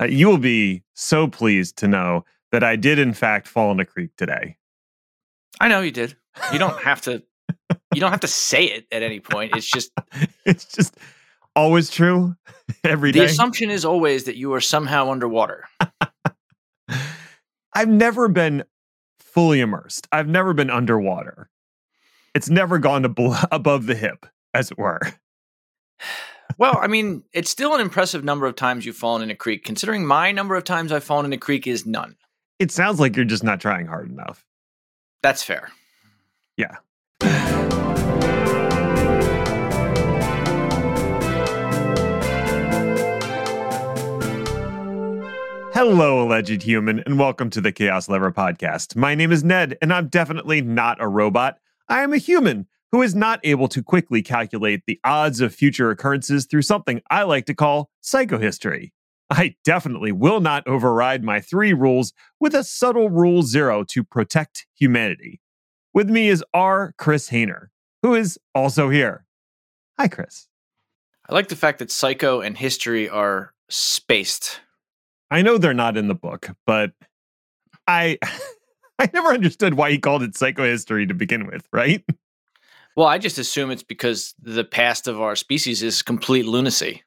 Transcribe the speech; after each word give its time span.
Uh, 0.00 0.04
you 0.06 0.28
will 0.28 0.38
be 0.38 0.82
so 0.94 1.26
pleased 1.28 1.76
to 1.78 1.88
know 1.88 2.24
that 2.52 2.62
I 2.64 2.76
did, 2.76 2.98
in 2.98 3.12
fact, 3.12 3.46
fall 3.48 3.70
in 3.72 3.80
a 3.80 3.84
creek 3.84 4.10
today. 4.16 4.56
I 5.60 5.68
know 5.68 5.80
you 5.80 5.90
did. 5.90 6.16
You 6.52 6.58
don't 6.58 6.80
have 6.82 7.00
to. 7.02 7.22
You 7.94 8.00
don't 8.00 8.10
have 8.10 8.20
to 8.20 8.26
say 8.46 8.64
it 8.64 8.86
at 8.90 9.02
any 9.02 9.20
point. 9.20 9.54
It's 9.56 9.66
just 9.70 9.90
it's 10.44 10.64
just 10.66 10.96
always 11.56 11.90
true 11.90 12.34
every 12.84 13.12
the 13.12 13.20
day. 13.20 13.24
assumption 13.26 13.70
is 13.70 13.84
always 13.84 14.24
that 14.24 14.36
you 14.36 14.52
are 14.54 14.60
somehow 14.60 15.10
underwater. 15.10 15.64
I've 17.76 17.88
never 17.88 18.28
been 18.28 18.64
fully 19.18 19.60
immersed. 19.60 20.06
I've 20.12 20.28
never 20.28 20.52
been 20.54 20.70
underwater. 20.70 21.50
It's 22.34 22.50
never 22.50 22.78
gone 22.78 23.02
to 23.02 23.08
bl- 23.08 23.34
above 23.52 23.86
the 23.86 23.94
hip, 23.94 24.26
as 24.52 24.70
it 24.70 24.78
were. 24.78 25.00
Well, 26.56 26.78
I 26.80 26.86
mean, 26.86 27.24
it's 27.32 27.50
still 27.50 27.74
an 27.74 27.80
impressive 27.80 28.22
number 28.22 28.46
of 28.46 28.54
times 28.54 28.86
you've 28.86 28.96
fallen 28.96 29.22
in 29.22 29.30
a 29.30 29.34
creek, 29.34 29.64
considering 29.64 30.06
my 30.06 30.30
number 30.30 30.54
of 30.54 30.64
times 30.64 30.92
I've 30.92 31.02
fallen 31.02 31.26
in 31.26 31.32
a 31.32 31.38
creek 31.38 31.66
is 31.66 31.84
none. 31.84 32.16
It 32.58 32.70
sounds 32.70 33.00
like 33.00 33.16
you're 33.16 33.24
just 33.24 33.42
not 33.42 33.60
trying 33.60 33.86
hard 33.86 34.08
enough. 34.08 34.46
That's 35.22 35.42
fair. 35.42 35.72
Yeah. 36.56 36.76
Hello, 45.74 46.22
alleged 46.22 46.62
human, 46.62 47.00
and 47.00 47.18
welcome 47.18 47.50
to 47.50 47.60
the 47.60 47.72
Chaos 47.72 48.08
Lever 48.08 48.30
podcast. 48.30 48.94
My 48.94 49.16
name 49.16 49.32
is 49.32 49.42
Ned, 49.42 49.76
and 49.82 49.92
I'm 49.92 50.06
definitely 50.06 50.60
not 50.60 51.02
a 51.02 51.08
robot. 51.08 51.58
I 51.88 52.02
am 52.02 52.12
a 52.12 52.18
human 52.18 52.68
who 52.94 53.02
is 53.02 53.12
not 53.12 53.40
able 53.42 53.66
to 53.66 53.82
quickly 53.82 54.22
calculate 54.22 54.84
the 54.86 55.00
odds 55.02 55.40
of 55.40 55.52
future 55.52 55.90
occurrences 55.90 56.46
through 56.46 56.62
something 56.62 57.02
I 57.10 57.24
like 57.24 57.44
to 57.46 57.52
call 57.54 57.90
psychohistory. 58.00 58.92
I 59.28 59.56
definitely 59.64 60.12
will 60.12 60.38
not 60.38 60.64
override 60.68 61.24
my 61.24 61.40
three 61.40 61.72
rules 61.72 62.12
with 62.38 62.54
a 62.54 62.62
subtle 62.62 63.10
rule 63.10 63.42
zero 63.42 63.82
to 63.88 64.04
protect 64.04 64.68
humanity. 64.78 65.40
With 65.92 66.08
me 66.08 66.28
is 66.28 66.44
R. 66.54 66.94
Chris 66.96 67.30
Hayner, 67.30 67.70
who 68.02 68.14
is 68.14 68.38
also 68.54 68.90
here. 68.90 69.26
Hi, 69.98 70.06
Chris. 70.06 70.46
I 71.28 71.34
like 71.34 71.48
the 71.48 71.56
fact 71.56 71.80
that 71.80 71.90
psycho 71.90 72.42
and 72.42 72.56
history 72.56 73.08
are 73.08 73.54
spaced. 73.68 74.60
I 75.32 75.42
know 75.42 75.58
they're 75.58 75.74
not 75.74 75.96
in 75.96 76.06
the 76.06 76.14
book, 76.14 76.50
but 76.64 76.92
I 77.88 78.20
I 79.00 79.10
never 79.12 79.30
understood 79.30 79.74
why 79.74 79.90
he 79.90 79.98
called 79.98 80.22
it 80.22 80.34
psychohistory 80.34 81.08
to 81.08 81.14
begin 81.14 81.48
with, 81.48 81.66
right? 81.72 82.04
Well, 82.96 83.06
I 83.06 83.18
just 83.18 83.38
assume 83.38 83.70
it's 83.70 83.82
because 83.82 84.34
the 84.40 84.64
past 84.64 85.08
of 85.08 85.20
our 85.20 85.34
species 85.36 85.82
is 85.82 86.02
complete 86.02 86.46
lunacy. 86.46 87.02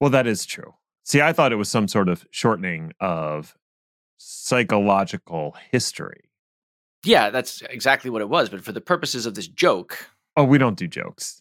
Well, 0.00 0.10
that 0.10 0.26
is 0.26 0.46
true. 0.46 0.74
See, 1.04 1.20
I 1.20 1.32
thought 1.32 1.52
it 1.52 1.56
was 1.56 1.68
some 1.68 1.88
sort 1.88 2.08
of 2.08 2.24
shortening 2.30 2.92
of 3.00 3.56
psychological 4.18 5.56
history. 5.70 6.30
Yeah, 7.04 7.30
that's 7.30 7.62
exactly 7.62 8.10
what 8.10 8.22
it 8.22 8.28
was. 8.28 8.48
But 8.48 8.64
for 8.64 8.72
the 8.72 8.80
purposes 8.80 9.26
of 9.26 9.34
this 9.34 9.48
joke, 9.48 10.10
Oh, 10.36 10.44
we 10.44 10.58
don't 10.58 10.76
do 10.76 10.86
jokes. 10.86 11.40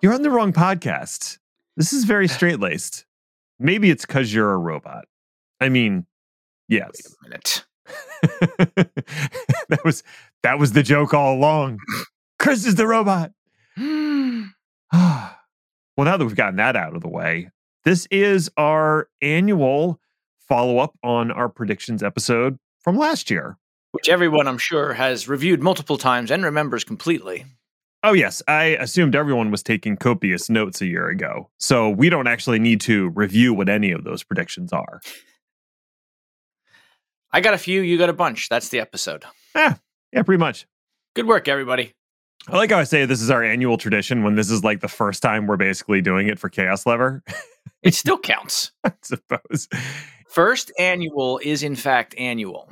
You're 0.00 0.14
on 0.14 0.22
the 0.22 0.30
wrong 0.30 0.52
podcast. 0.52 1.38
This 1.76 1.92
is 1.92 2.04
very 2.04 2.26
straight 2.36 2.58
laced. 2.58 3.04
Maybe 3.58 3.90
it's 3.90 4.06
because 4.06 4.32
you're 4.32 4.52
a 4.52 4.56
robot. 4.58 5.04
I 5.60 5.68
mean, 5.68 6.06
yes. 6.68 6.90
wait 6.94 7.04
a 7.20 7.28
minute. 7.28 7.64
that 9.68 9.84
was 9.84 10.02
that 10.42 10.58
was 10.58 10.72
the 10.72 10.82
joke 10.82 11.12
all 11.12 11.34
along. 11.34 11.78
Chris 12.44 12.66
is 12.66 12.74
the 12.74 12.86
robot. 12.86 13.32
well, 13.78 14.44
now 14.92 16.18
that 16.18 16.26
we've 16.26 16.36
gotten 16.36 16.56
that 16.56 16.76
out 16.76 16.94
of 16.94 17.00
the 17.00 17.08
way, 17.08 17.48
this 17.86 18.06
is 18.10 18.50
our 18.58 19.08
annual 19.22 19.98
follow 20.46 20.76
up 20.76 20.94
on 21.02 21.30
our 21.30 21.48
predictions 21.48 22.02
episode 22.02 22.58
from 22.80 22.98
last 22.98 23.30
year. 23.30 23.56
Which 23.92 24.10
everyone, 24.10 24.46
I'm 24.46 24.58
sure, 24.58 24.92
has 24.92 25.26
reviewed 25.26 25.62
multiple 25.62 25.96
times 25.96 26.30
and 26.30 26.44
remembers 26.44 26.84
completely. 26.84 27.46
Oh, 28.02 28.12
yes. 28.12 28.42
I 28.46 28.76
assumed 28.78 29.16
everyone 29.16 29.50
was 29.50 29.62
taking 29.62 29.96
copious 29.96 30.50
notes 30.50 30.82
a 30.82 30.86
year 30.86 31.08
ago. 31.08 31.48
So 31.58 31.88
we 31.88 32.10
don't 32.10 32.26
actually 32.26 32.58
need 32.58 32.82
to 32.82 33.08
review 33.08 33.54
what 33.54 33.70
any 33.70 33.90
of 33.90 34.04
those 34.04 34.22
predictions 34.22 34.70
are. 34.70 35.00
I 37.32 37.40
got 37.40 37.54
a 37.54 37.58
few, 37.58 37.80
you 37.80 37.96
got 37.96 38.10
a 38.10 38.12
bunch. 38.14 38.50
That's 38.50 38.68
the 38.68 38.80
episode. 38.80 39.24
Yeah, 39.56 39.76
yeah, 40.12 40.22
pretty 40.24 40.40
much. 40.40 40.66
Good 41.14 41.26
work, 41.26 41.48
everybody. 41.48 41.94
I 42.48 42.56
like 42.56 42.70
how 42.70 42.78
I 42.78 42.84
say 42.84 43.06
this 43.06 43.22
is 43.22 43.30
our 43.30 43.42
annual 43.42 43.78
tradition 43.78 44.22
when 44.22 44.34
this 44.34 44.50
is 44.50 44.62
like 44.62 44.80
the 44.80 44.88
first 44.88 45.22
time 45.22 45.46
we're 45.46 45.56
basically 45.56 46.02
doing 46.02 46.28
it 46.28 46.38
for 46.38 46.48
Chaos 46.48 46.84
Lever. 46.86 47.22
It 47.82 47.94
still 47.94 48.18
counts. 48.18 48.72
I 48.84 48.92
suppose. 49.02 49.68
First 50.28 50.72
annual 50.78 51.38
is, 51.42 51.62
in 51.62 51.76
fact, 51.76 52.14
annual. 52.18 52.68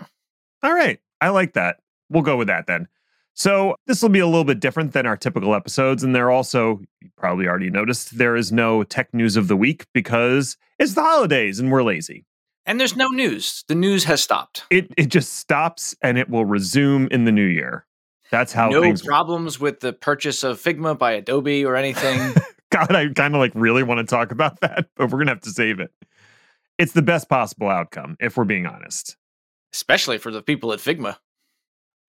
All 0.63 0.75
right. 0.75 0.99
I 1.21 1.29
like 1.29 1.55
that. 1.55 1.79
We'll 2.11 2.23
go 2.23 2.37
with 2.37 2.49
that 2.49 2.67
then. 2.67 2.89
So, 3.35 3.77
this 3.87 4.03
will 4.03 4.11
be 4.11 4.19
a 4.19 4.27
little 4.27 4.45
bit 4.45 4.61
different 4.61 4.93
than 4.93 5.07
our 5.07 5.17
typical 5.17 5.55
episodes. 5.55 6.03
And 6.03 6.15
there 6.15 6.31
also, 6.31 6.81
you 7.01 7.09
probably 7.17 7.47
already 7.47 7.71
noticed, 7.71 8.19
there 8.19 8.37
is 8.37 8.53
no 8.53 8.83
tech 8.83 9.15
news 9.15 9.37
of 9.37 9.49
the 9.49 9.57
week 9.57 9.87
because 9.95 10.59
it's 10.79 10.95
the 10.95 11.03
holidays 11.03 11.59
and 11.59 11.71
we're 11.71 11.83
lazy. 11.83 12.27
And 12.67 12.79
there's 12.79 12.97
no 12.97 13.09
news. 13.09 13.65
The 13.69 13.75
news 13.75 14.05
has 14.05 14.21
stopped. 14.21 14.65
It, 14.71 14.93
it 14.99 15.07
just 15.07 15.35
stops 15.35 15.95
and 16.03 16.19
it 16.19 16.29
will 16.29 16.45
resume 16.45 17.09
in 17.11 17.25
the 17.25 17.33
new 17.33 17.47
year. 17.47 17.87
That's 18.33 18.53
how 18.53 18.71
no 18.71 18.81
things 18.81 19.03
problems 19.03 19.61
with 19.61 19.81
the 19.81 19.93
purchase 19.93 20.43
of 20.43 20.59
Figma 20.61 20.99
by 20.99 21.13
Adobe 21.13 21.65
or 21.65 21.77
anything. 21.77 22.35
God, 22.71 22.97
I 22.97 23.09
kind 23.11 23.35
of 23.35 23.39
like 23.41 23.53
really 23.55 23.83
want 23.83 23.99
to 23.99 24.05
talk 24.11 24.33
about 24.33 24.61
that, 24.63 24.89
but 24.97 25.07
we're 25.11 25.19
going 25.19 25.27
to 25.27 25.35
have 25.35 25.43
to 25.43 25.51
save 25.51 25.79
it. 25.79 25.93
It's 26.79 26.93
the 26.93 27.03
best 27.03 27.29
possible 27.29 27.69
outcome, 27.69 28.17
if 28.19 28.37
we're 28.39 28.45
being 28.45 28.67
honest. 28.67 29.17
Especially 29.75 30.17
for 30.17 30.33
the 30.33 30.41
people 30.43 30.73
at 30.73 30.79
Figma. 30.79 31.19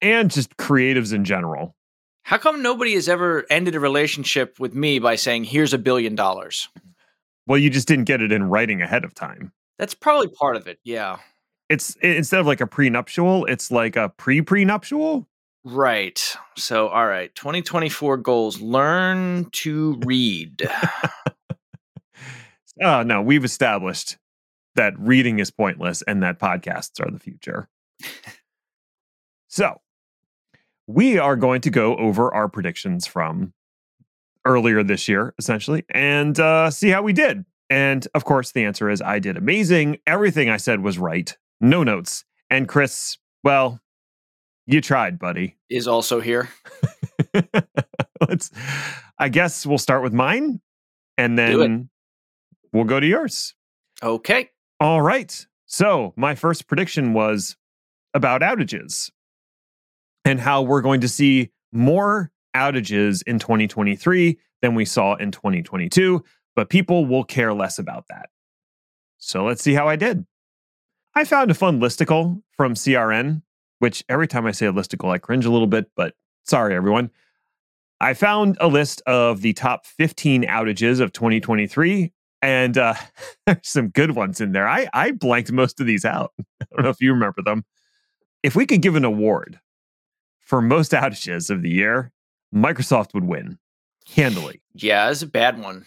And 0.00 0.30
just 0.30 0.56
creatives 0.56 1.12
in 1.12 1.24
general. 1.26 1.76
How 2.22 2.38
come 2.38 2.62
nobody 2.62 2.94
has 2.94 3.06
ever 3.06 3.44
ended 3.50 3.74
a 3.74 3.80
relationship 3.80 4.58
with 4.58 4.74
me 4.74 4.98
by 4.98 5.16
saying, 5.16 5.44
here's 5.44 5.74
a 5.74 5.78
billion 5.78 6.14
dollars? 6.14 6.70
Well, 7.46 7.58
you 7.58 7.68
just 7.68 7.86
didn't 7.86 8.06
get 8.06 8.22
it 8.22 8.32
in 8.32 8.44
writing 8.44 8.80
ahead 8.80 9.04
of 9.04 9.12
time. 9.14 9.52
That's 9.78 9.92
probably 9.94 10.28
part 10.28 10.56
of 10.56 10.66
it. 10.66 10.78
Yeah. 10.84 11.18
It's 11.68 11.98
i- 12.02 12.06
instead 12.06 12.40
of 12.40 12.46
like 12.46 12.62
a 12.62 12.66
prenuptial, 12.66 13.44
it's 13.44 13.70
like 13.70 13.96
a 13.96 14.08
pre 14.08 14.40
prenuptial. 14.40 15.26
Right. 15.64 16.36
So, 16.56 16.88
all 16.88 17.06
right. 17.06 17.34
2024 17.34 18.18
goals 18.18 18.60
learn 18.60 19.48
to 19.52 19.98
read. 20.04 20.68
Oh, 22.82 23.02
no, 23.02 23.22
we've 23.22 23.44
established 23.44 24.18
that 24.74 24.98
reading 24.98 25.38
is 25.38 25.50
pointless 25.50 26.02
and 26.02 26.22
that 26.22 26.40
podcasts 26.40 27.00
are 27.00 27.10
the 27.10 27.20
future. 27.20 27.68
so, 29.48 29.80
we 30.86 31.18
are 31.18 31.36
going 31.36 31.60
to 31.62 31.70
go 31.70 31.96
over 31.96 32.34
our 32.34 32.48
predictions 32.48 33.06
from 33.06 33.52
earlier 34.44 34.82
this 34.82 35.08
year, 35.08 35.34
essentially, 35.38 35.84
and 35.90 36.38
uh, 36.40 36.70
see 36.70 36.88
how 36.88 37.02
we 37.02 37.12
did. 37.12 37.44
And 37.70 38.06
of 38.14 38.24
course, 38.24 38.52
the 38.52 38.64
answer 38.64 38.90
is 38.90 39.00
I 39.00 39.20
did 39.20 39.36
amazing. 39.36 39.98
Everything 40.06 40.50
I 40.50 40.58
said 40.58 40.80
was 40.80 40.98
right. 40.98 41.34
No 41.60 41.82
notes. 41.84 42.24
And 42.50 42.68
Chris, 42.68 43.16
well, 43.42 43.80
you 44.66 44.80
tried, 44.80 45.18
buddy. 45.18 45.56
is 45.68 45.86
also 45.86 46.20
here. 46.20 46.48
Let's, 48.28 48.50
I 49.18 49.28
guess 49.28 49.66
we'll 49.66 49.78
start 49.78 50.02
with 50.02 50.12
mine 50.12 50.60
and 51.18 51.38
then 51.38 51.90
we'll 52.72 52.84
go 52.84 53.00
to 53.00 53.06
yours. 53.06 53.54
Okay. 54.02 54.50
All 54.80 55.02
right. 55.02 55.46
So, 55.66 56.12
my 56.16 56.34
first 56.34 56.66
prediction 56.66 57.12
was 57.12 57.56
about 58.12 58.42
outages 58.42 59.10
and 60.24 60.40
how 60.40 60.62
we're 60.62 60.82
going 60.82 61.00
to 61.00 61.08
see 61.08 61.50
more 61.72 62.30
outages 62.54 63.22
in 63.26 63.38
2023 63.38 64.38
than 64.62 64.74
we 64.74 64.84
saw 64.84 65.14
in 65.16 65.30
2022, 65.30 66.24
but 66.54 66.68
people 66.68 67.06
will 67.06 67.24
care 67.24 67.52
less 67.52 67.78
about 67.78 68.06
that. 68.08 68.28
So, 69.18 69.44
let's 69.44 69.62
see 69.62 69.74
how 69.74 69.88
I 69.88 69.96
did. 69.96 70.24
I 71.14 71.24
found 71.24 71.50
a 71.50 71.54
fun 71.54 71.80
listicle 71.80 72.42
from 72.56 72.74
CRN, 72.74 73.42
which 73.84 74.02
every 74.08 74.26
time 74.26 74.46
I 74.46 74.52
say 74.52 74.64
a 74.64 74.72
listicle, 74.72 75.10
I 75.10 75.18
cringe 75.18 75.44
a 75.44 75.50
little 75.50 75.66
bit, 75.66 75.90
but 75.94 76.14
sorry, 76.44 76.74
everyone. 76.74 77.10
I 78.00 78.14
found 78.14 78.56
a 78.58 78.66
list 78.66 79.02
of 79.06 79.42
the 79.42 79.52
top 79.52 79.84
15 79.84 80.44
outages 80.44 81.00
of 81.00 81.12
2023 81.12 82.10
and 82.40 82.78
uh, 82.78 82.94
there's 83.46 83.58
some 83.68 83.88
good 83.88 84.12
ones 84.12 84.40
in 84.40 84.52
there. 84.52 84.66
I, 84.66 84.88
I 84.94 85.10
blanked 85.10 85.52
most 85.52 85.80
of 85.80 85.86
these 85.86 86.06
out. 86.06 86.32
I 86.62 86.66
don't 86.74 86.84
know 86.84 86.88
if 86.88 87.02
you 87.02 87.12
remember 87.12 87.42
them. 87.42 87.66
If 88.42 88.56
we 88.56 88.64
could 88.64 88.80
give 88.80 88.96
an 88.96 89.04
award 89.04 89.60
for 90.40 90.62
most 90.62 90.92
outages 90.92 91.50
of 91.50 91.60
the 91.60 91.68
year, 91.68 92.10
Microsoft 92.54 93.12
would 93.12 93.24
win 93.24 93.58
handily. 94.16 94.62
Yeah, 94.72 95.10
it's 95.10 95.20
a 95.20 95.26
bad 95.26 95.60
one. 95.60 95.84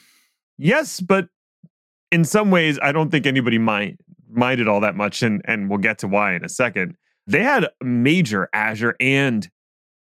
Yes, 0.60 1.02
but 1.02 1.30
in 2.12 2.26
some 2.26 2.52
ways, 2.52 2.78
I 2.80 2.92
don't 2.92 3.10
think 3.10 3.26
anybody 3.26 3.58
mind, 3.58 3.98
minded 4.30 4.68
all 4.68 4.82
that 4.82 4.96
much, 4.96 5.24
and, 5.24 5.42
and 5.46 5.68
we'll 5.68 5.80
get 5.80 5.98
to 6.00 6.08
why 6.08 6.36
in 6.36 6.46
a 6.46 6.50
second. 6.50 6.96
They 7.28 7.44
had 7.44 7.68
major 7.84 8.50
Azure 8.54 8.96
and 9.00 9.50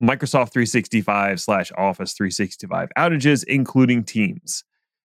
Microsoft 0.02 0.52
365 0.52 1.40
slash 1.40 1.70
Office 1.76 2.14
365 2.14 2.88
outages, 2.98 3.44
including 3.46 4.02
Teams. 4.02 4.64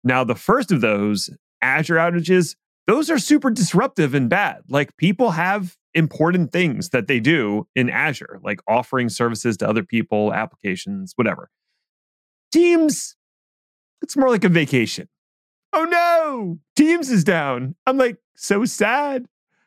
Now, 0.05 0.25
the 0.25 0.37
first 0.37 0.73
of 0.73 0.81
those 0.81 1.29
Azure 1.61 1.97
outages, 1.97 2.56
those 2.87 3.11
are 3.11 3.19
super 3.19 3.50
disruptive 3.50 4.15
and 4.15 4.31
bad. 4.31 4.62
Like 4.69 4.97
people 4.97 5.33
have 5.33 5.77
important 5.93 6.53
things 6.53 6.91
that 6.91 7.09
they 7.09 7.21
do 7.21 7.67
in 7.75 7.91
Azure, 7.91 8.41
like 8.43 8.61
offering 8.69 9.09
services 9.09 9.56
to 9.59 9.69
other 9.69 9.83
people, 9.83 10.33
applications, 10.33 11.12
whatever. 11.17 11.51
Teams, 12.53 13.17
it's 14.01 14.17
more 14.17 14.31
like 14.31 14.44
a 14.44 14.49
vacation. 14.49 15.09
Oh 15.73 15.85
no, 15.85 16.59
Teams 16.77 17.11
is 17.11 17.25
down. 17.25 17.75
I'm 17.87 17.99
like, 17.99 18.17
so 18.37 18.65
sad. 18.65 19.27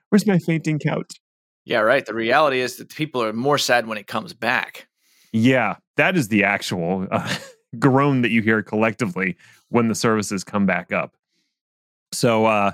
Where's 0.10 0.26
my 0.26 0.40
fainting 0.40 0.80
couch? 0.80 1.22
Yeah, 1.66 1.80
right. 1.80 2.06
The 2.06 2.14
reality 2.14 2.60
is 2.60 2.78
that 2.78 2.90
people 2.90 3.24
are 3.24 3.34
more 3.34 3.58
sad 3.58 3.88
when 3.88 3.98
it 3.98 4.08
comes 4.08 4.34
back. 4.34 4.88
Yeah, 5.32 5.78
that 5.98 6.18
is 6.18 6.28
the 6.28 6.44
actual 6.44 7.08
uh, 7.12 7.36
groan 7.80 8.22
that 8.22 8.32
you 8.32 8.42
hear 8.42 8.62
collectively 8.64 9.38
when 9.70 9.88
the 9.88 9.96
services 9.96 10.44
come 10.44 10.66
back 10.66 10.92
up. 10.92 11.16
So 12.12 12.46
uh, 12.46 12.72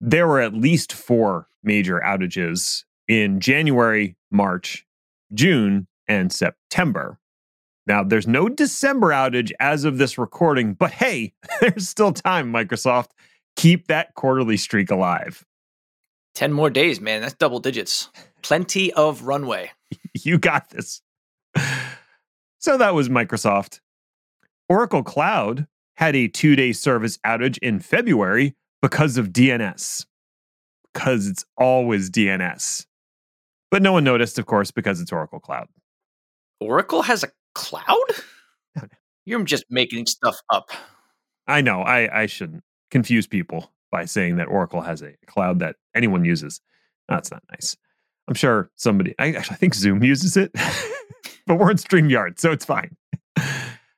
there 0.00 0.26
were 0.26 0.40
at 0.40 0.54
least 0.54 0.92
four 0.92 1.48
major 1.62 2.00
outages 2.00 2.84
in 3.08 3.40
January, 3.40 4.16
March, 4.30 4.86
June, 5.34 5.86
and 6.08 6.32
September. 6.32 7.18
Now, 7.86 8.02
there's 8.02 8.26
no 8.26 8.48
December 8.48 9.10
outage 9.10 9.52
as 9.60 9.84
of 9.84 9.98
this 9.98 10.18
recording, 10.18 10.74
but 10.74 10.90
hey, 10.90 11.34
there's 11.60 11.88
still 11.88 12.12
time, 12.12 12.52
Microsoft. 12.52 13.10
Keep 13.56 13.86
that 13.88 14.14
quarterly 14.14 14.56
streak 14.56 14.90
alive. 14.90 15.44
10 16.36 16.52
more 16.52 16.70
days, 16.70 17.00
man. 17.00 17.22
That's 17.22 17.34
double 17.34 17.60
digits. 17.60 18.10
Plenty 18.42 18.92
of 18.92 19.22
runway. 19.22 19.72
you 20.14 20.38
got 20.38 20.70
this. 20.70 21.02
So 22.58 22.76
that 22.76 22.94
was 22.94 23.08
Microsoft. 23.08 23.80
Oracle 24.68 25.02
Cloud 25.02 25.66
had 25.96 26.14
a 26.14 26.28
two 26.28 26.54
day 26.54 26.72
service 26.72 27.18
outage 27.18 27.58
in 27.58 27.80
February 27.80 28.54
because 28.82 29.16
of 29.16 29.28
DNS, 29.28 30.04
because 30.92 31.26
it's 31.26 31.44
always 31.56 32.10
DNS. 32.10 32.86
But 33.70 33.82
no 33.82 33.92
one 33.92 34.04
noticed, 34.04 34.38
of 34.38 34.46
course, 34.46 34.70
because 34.70 35.00
it's 35.00 35.12
Oracle 35.12 35.40
Cloud. 35.40 35.68
Oracle 36.60 37.02
has 37.02 37.24
a 37.24 37.28
cloud? 37.54 38.04
You're 39.24 39.42
just 39.44 39.64
making 39.70 40.06
stuff 40.06 40.36
up. 40.50 40.70
I 41.46 41.62
know. 41.62 41.80
I, 41.80 42.22
I 42.22 42.26
shouldn't 42.26 42.62
confuse 42.90 43.26
people 43.26 43.70
by 43.96 44.04
saying 44.04 44.36
that 44.36 44.46
Oracle 44.46 44.82
has 44.82 45.00
a 45.00 45.14
cloud 45.26 45.58
that 45.60 45.76
anyone 45.94 46.22
uses. 46.22 46.60
That's 47.08 47.30
not 47.30 47.42
nice. 47.50 47.78
I'm 48.28 48.34
sure 48.34 48.70
somebody, 48.76 49.14
I, 49.18 49.28
I 49.28 49.40
think 49.40 49.74
Zoom 49.74 50.04
uses 50.12 50.36
it, 50.36 50.52
but 51.46 51.54
we're 51.54 51.70
in 51.70 51.78
StreamYard, 51.78 52.38
so 52.38 52.52
it's 52.52 52.66
fine. 52.66 52.94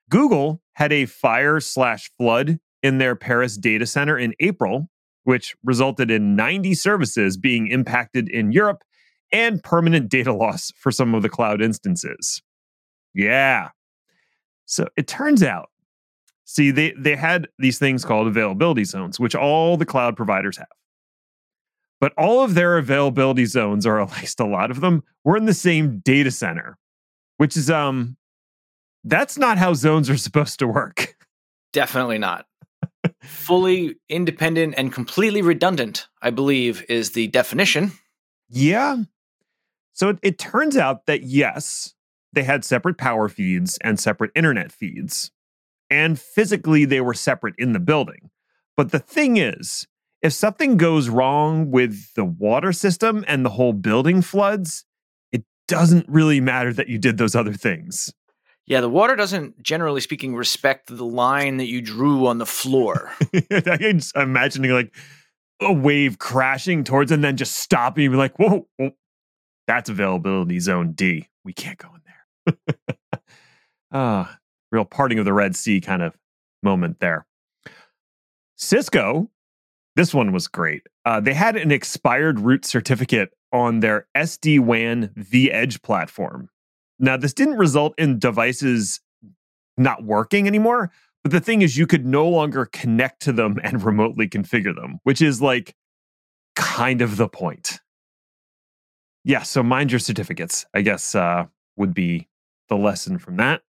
Google 0.08 0.62
had 0.74 0.92
a 0.92 1.06
fire 1.06 1.58
slash 1.58 2.12
flood 2.16 2.60
in 2.80 2.98
their 2.98 3.16
Paris 3.16 3.56
data 3.56 3.86
center 3.86 4.16
in 4.16 4.34
April, 4.38 4.88
which 5.24 5.56
resulted 5.64 6.12
in 6.12 6.36
90 6.36 6.74
services 6.74 7.36
being 7.36 7.66
impacted 7.66 8.28
in 8.28 8.52
Europe 8.52 8.84
and 9.32 9.60
permanent 9.64 10.08
data 10.08 10.32
loss 10.32 10.70
for 10.76 10.92
some 10.92 11.12
of 11.12 11.22
the 11.22 11.28
cloud 11.28 11.60
instances. 11.60 12.40
Yeah. 13.14 13.70
So 14.64 14.86
it 14.96 15.08
turns 15.08 15.42
out 15.42 15.70
See, 16.50 16.70
they, 16.70 16.92
they 16.92 17.14
had 17.14 17.46
these 17.58 17.78
things 17.78 18.06
called 18.06 18.26
availability 18.26 18.84
zones, 18.84 19.20
which 19.20 19.34
all 19.34 19.76
the 19.76 19.84
cloud 19.84 20.16
providers 20.16 20.56
have. 20.56 20.66
But 22.00 22.14
all 22.16 22.42
of 22.42 22.54
their 22.54 22.78
availability 22.78 23.44
zones, 23.44 23.84
or 23.84 24.00
at 24.00 24.10
least 24.18 24.40
a 24.40 24.46
lot 24.46 24.70
of 24.70 24.80
them, 24.80 25.04
were 25.24 25.36
in 25.36 25.44
the 25.44 25.52
same 25.52 25.98
data 25.98 26.30
center, 26.30 26.78
which 27.36 27.54
is 27.54 27.68
um 27.68 28.16
that's 29.04 29.36
not 29.36 29.58
how 29.58 29.74
zones 29.74 30.08
are 30.08 30.16
supposed 30.26 30.58
to 30.60 30.66
work. 30.66 31.16
Definitely 31.74 32.16
not. 32.16 32.46
Fully 33.22 33.96
independent 34.08 34.74
and 34.78 34.90
completely 34.90 35.42
redundant, 35.42 36.08
I 36.22 36.30
believe, 36.30 36.82
is 36.88 37.10
the 37.10 37.26
definition. 37.26 37.92
Yeah. 38.48 39.02
So 39.92 40.08
it, 40.08 40.18
it 40.22 40.38
turns 40.38 40.78
out 40.78 41.04
that 41.04 41.24
yes, 41.24 41.92
they 42.32 42.44
had 42.44 42.64
separate 42.64 42.96
power 42.96 43.28
feeds 43.28 43.76
and 43.82 44.00
separate 44.00 44.30
internet 44.34 44.72
feeds 44.72 45.30
and 45.90 46.18
physically 46.18 46.84
they 46.84 47.00
were 47.00 47.14
separate 47.14 47.54
in 47.58 47.72
the 47.72 47.80
building. 47.80 48.30
But 48.76 48.92
the 48.92 48.98
thing 48.98 49.36
is, 49.36 49.86
if 50.22 50.32
something 50.32 50.76
goes 50.76 51.08
wrong 51.08 51.70
with 51.70 52.14
the 52.14 52.24
water 52.24 52.72
system 52.72 53.24
and 53.28 53.44
the 53.44 53.50
whole 53.50 53.72
building 53.72 54.22
floods, 54.22 54.84
it 55.32 55.44
doesn't 55.66 56.08
really 56.08 56.40
matter 56.40 56.72
that 56.72 56.88
you 56.88 56.98
did 56.98 57.18
those 57.18 57.34
other 57.34 57.52
things. 57.52 58.12
Yeah, 58.66 58.82
the 58.82 58.88
water 58.88 59.16
doesn't, 59.16 59.62
generally 59.62 60.00
speaking, 60.00 60.36
respect 60.36 60.88
the 60.94 61.04
line 61.04 61.56
that 61.56 61.68
you 61.68 61.80
drew 61.80 62.26
on 62.26 62.38
the 62.38 62.46
floor. 62.46 63.10
I'm 63.66 64.00
imagining 64.14 64.72
like 64.72 64.94
a 65.60 65.72
wave 65.72 66.18
crashing 66.18 66.84
towards 66.84 67.10
and 67.10 67.24
then 67.24 67.36
just 67.36 67.54
stopping 67.54 68.04
and 68.04 68.12
be 68.12 68.18
like, 68.18 68.38
whoa, 68.38 68.68
whoa, 68.76 68.90
that's 69.66 69.88
availability 69.88 70.60
zone 70.60 70.92
D. 70.92 71.28
We 71.44 71.52
can't 71.52 71.78
go 71.78 71.88
in 71.94 72.00
there. 72.04 72.78
Ah, 73.90 74.38
real 74.70 74.84
parting 74.84 75.18
of 75.18 75.24
the 75.24 75.32
Red 75.32 75.56
Sea 75.56 75.80
kind 75.80 76.02
of 76.02 76.16
moment 76.62 77.00
there. 77.00 77.26
Cisco, 78.56 79.30
this 79.96 80.12
one 80.12 80.32
was 80.32 80.48
great. 80.48 80.82
Uh, 81.04 81.20
they 81.20 81.34
had 81.34 81.56
an 81.56 81.70
expired 81.70 82.40
root 82.40 82.64
certificate 82.64 83.30
on 83.52 83.80
their 83.80 84.06
SD 84.16 84.60
WAN 84.60 85.10
V 85.16 85.50
Edge 85.50 85.80
platform. 85.82 86.50
Now, 86.98 87.16
this 87.16 87.32
didn't 87.32 87.56
result 87.56 87.94
in 87.96 88.18
devices 88.18 89.00
not 89.76 90.04
working 90.04 90.46
anymore, 90.46 90.90
but 91.22 91.32
the 91.32 91.40
thing 91.40 91.62
is, 91.62 91.76
you 91.76 91.86
could 91.86 92.04
no 92.04 92.28
longer 92.28 92.66
connect 92.66 93.22
to 93.22 93.32
them 93.32 93.58
and 93.62 93.82
remotely 93.82 94.28
configure 94.28 94.74
them, 94.74 94.98
which 95.04 95.22
is 95.22 95.40
like 95.40 95.74
kind 96.56 97.00
of 97.00 97.16
the 97.16 97.28
point. 97.28 97.80
Yeah, 99.24 99.42
so 99.42 99.62
mind 99.62 99.92
your 99.92 99.98
certificates, 99.98 100.64
I 100.74 100.82
guess, 100.82 101.14
uh, 101.14 101.46
would 101.76 101.92
be 101.92 102.28
the 102.68 102.76
lesson 102.76 103.18
from 103.18 103.36
that. 103.36 103.62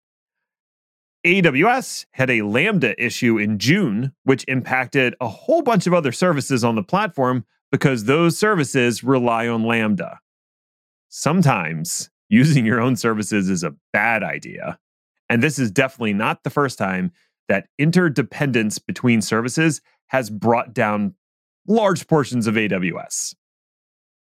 AWS 1.26 2.06
had 2.12 2.30
a 2.30 2.42
Lambda 2.42 2.94
issue 3.04 3.36
in 3.36 3.58
June, 3.58 4.12
which 4.22 4.44
impacted 4.46 5.16
a 5.20 5.26
whole 5.26 5.60
bunch 5.60 5.88
of 5.88 5.92
other 5.92 6.12
services 6.12 6.62
on 6.62 6.76
the 6.76 6.84
platform 6.84 7.44
because 7.72 8.04
those 8.04 8.38
services 8.38 9.02
rely 9.02 9.48
on 9.48 9.64
Lambda. 9.64 10.20
Sometimes 11.08 12.10
using 12.28 12.64
your 12.64 12.80
own 12.80 12.94
services 12.94 13.50
is 13.50 13.64
a 13.64 13.74
bad 13.92 14.22
idea. 14.22 14.78
And 15.28 15.42
this 15.42 15.58
is 15.58 15.72
definitely 15.72 16.12
not 16.12 16.44
the 16.44 16.50
first 16.50 16.78
time 16.78 17.10
that 17.48 17.66
interdependence 17.76 18.78
between 18.78 19.20
services 19.20 19.80
has 20.06 20.30
brought 20.30 20.72
down 20.72 21.14
large 21.66 22.06
portions 22.06 22.46
of 22.46 22.54
AWS. 22.54 23.34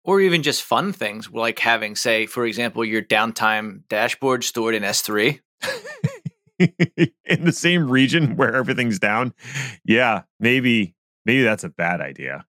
Or 0.04 0.20
even 0.20 0.44
just 0.44 0.62
fun 0.62 0.92
things 0.92 1.28
like 1.28 1.58
having, 1.58 1.96
say, 1.96 2.26
for 2.26 2.46
example, 2.46 2.84
your 2.84 3.02
downtime 3.02 3.82
dashboard 3.88 4.44
stored 4.44 4.76
in 4.76 4.84
S3. 4.84 5.40
in 7.24 7.44
the 7.44 7.52
same 7.52 7.90
region 7.90 8.36
where 8.36 8.54
everything's 8.54 8.98
down, 8.98 9.32
yeah, 9.84 10.22
maybe 10.40 10.94
maybe 11.24 11.42
that's 11.42 11.64
a 11.64 11.68
bad 11.68 12.00
idea. 12.00 12.44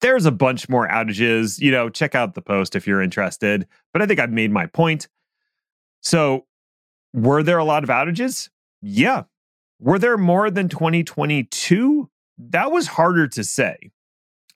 There's 0.00 0.26
a 0.26 0.32
bunch 0.32 0.68
more 0.68 0.88
outages. 0.88 1.60
You 1.60 1.70
know, 1.70 1.88
check 1.88 2.14
out 2.14 2.34
the 2.34 2.42
post 2.42 2.76
if 2.76 2.86
you're 2.86 3.02
interested. 3.02 3.66
But 3.92 4.02
I 4.02 4.06
think 4.06 4.20
I've 4.20 4.32
made 4.32 4.50
my 4.50 4.66
point. 4.66 5.08
So, 6.00 6.46
were 7.12 7.42
there 7.42 7.58
a 7.58 7.64
lot 7.64 7.84
of 7.84 7.90
outages? 7.90 8.50
Yeah. 8.82 9.22
Were 9.78 9.98
there 9.98 10.18
more 10.18 10.50
than 10.50 10.68
2022? 10.68 12.10
That 12.38 12.70
was 12.70 12.86
harder 12.86 13.28
to 13.28 13.44
say. 13.44 13.90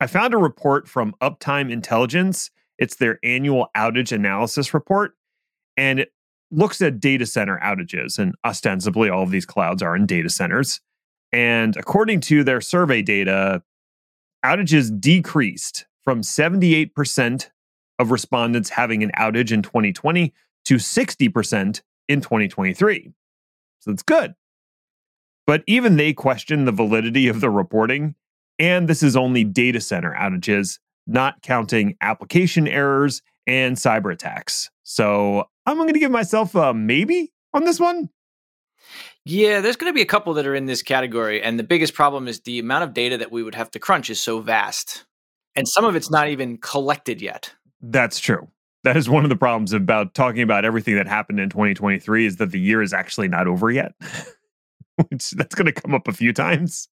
I 0.00 0.06
found 0.06 0.34
a 0.34 0.38
report 0.38 0.88
from 0.88 1.14
Uptime 1.20 1.72
Intelligence. 1.72 2.50
It's 2.78 2.96
their 2.96 3.18
annual 3.24 3.68
outage 3.76 4.12
analysis 4.12 4.72
report. 4.72 5.16
And 5.76 6.06
looks 6.50 6.80
at 6.80 7.00
data 7.00 7.26
center 7.26 7.58
outages, 7.62 8.18
and 8.18 8.34
ostensibly 8.44 9.08
all 9.08 9.22
of 9.22 9.30
these 9.30 9.46
clouds 9.46 9.82
are 9.82 9.96
in 9.96 10.06
data 10.06 10.30
centers. 10.30 10.80
And 11.32 11.76
according 11.76 12.20
to 12.22 12.42
their 12.42 12.60
survey 12.60 13.02
data, 13.02 13.62
outages 14.44 14.98
decreased 14.98 15.86
from 16.02 16.22
78% 16.22 17.50
of 17.98 18.10
respondents 18.10 18.70
having 18.70 19.02
an 19.02 19.10
outage 19.18 19.52
in 19.52 19.62
2020 19.62 20.32
to 20.64 20.74
60% 20.76 21.82
in 22.08 22.20
2023. 22.20 23.12
So 23.80 23.90
that's 23.90 24.02
good. 24.02 24.34
But 25.46 25.64
even 25.66 25.96
they 25.96 26.12
question 26.12 26.64
the 26.64 26.72
validity 26.72 27.28
of 27.28 27.40
the 27.40 27.50
reporting. 27.50 28.14
And 28.58 28.88
this 28.88 29.02
is 29.02 29.16
only 29.16 29.44
data 29.44 29.80
center 29.80 30.14
outages, 30.18 30.78
not 31.06 31.42
counting 31.42 31.96
application 32.00 32.68
errors 32.68 33.22
and 33.46 33.76
cyber 33.76 34.12
attacks. 34.12 34.70
So 34.90 35.44
I'm 35.66 35.76
going 35.76 35.92
to 35.92 36.00
give 36.00 36.10
myself 36.10 36.54
a 36.54 36.72
maybe 36.72 37.30
on 37.52 37.64
this 37.64 37.78
one. 37.78 38.08
Yeah, 39.26 39.60
there's 39.60 39.76
going 39.76 39.92
to 39.92 39.94
be 39.94 40.00
a 40.00 40.06
couple 40.06 40.32
that 40.32 40.46
are 40.46 40.54
in 40.54 40.64
this 40.64 40.82
category. 40.82 41.42
And 41.42 41.58
the 41.58 41.62
biggest 41.62 41.92
problem 41.92 42.26
is 42.26 42.40
the 42.40 42.58
amount 42.58 42.84
of 42.84 42.94
data 42.94 43.18
that 43.18 43.30
we 43.30 43.42
would 43.42 43.54
have 43.54 43.70
to 43.72 43.78
crunch 43.78 44.08
is 44.08 44.18
so 44.18 44.40
vast. 44.40 45.04
And 45.54 45.68
some 45.68 45.84
of 45.84 45.94
it's 45.94 46.10
not 46.10 46.28
even 46.28 46.56
collected 46.56 47.20
yet. 47.20 47.52
That's 47.82 48.18
true. 48.18 48.48
That 48.84 48.96
is 48.96 49.10
one 49.10 49.24
of 49.24 49.28
the 49.28 49.36
problems 49.36 49.74
about 49.74 50.14
talking 50.14 50.40
about 50.40 50.64
everything 50.64 50.94
that 50.94 51.06
happened 51.06 51.38
in 51.38 51.50
2023 51.50 52.24
is 52.24 52.36
that 52.36 52.50
the 52.50 52.58
year 52.58 52.80
is 52.80 52.94
actually 52.94 53.28
not 53.28 53.46
over 53.46 53.70
yet. 53.70 53.92
Which 55.10 55.32
that's 55.32 55.54
going 55.54 55.66
to 55.66 55.72
come 55.72 55.94
up 55.94 56.08
a 56.08 56.12
few 56.12 56.32
times. 56.32 56.88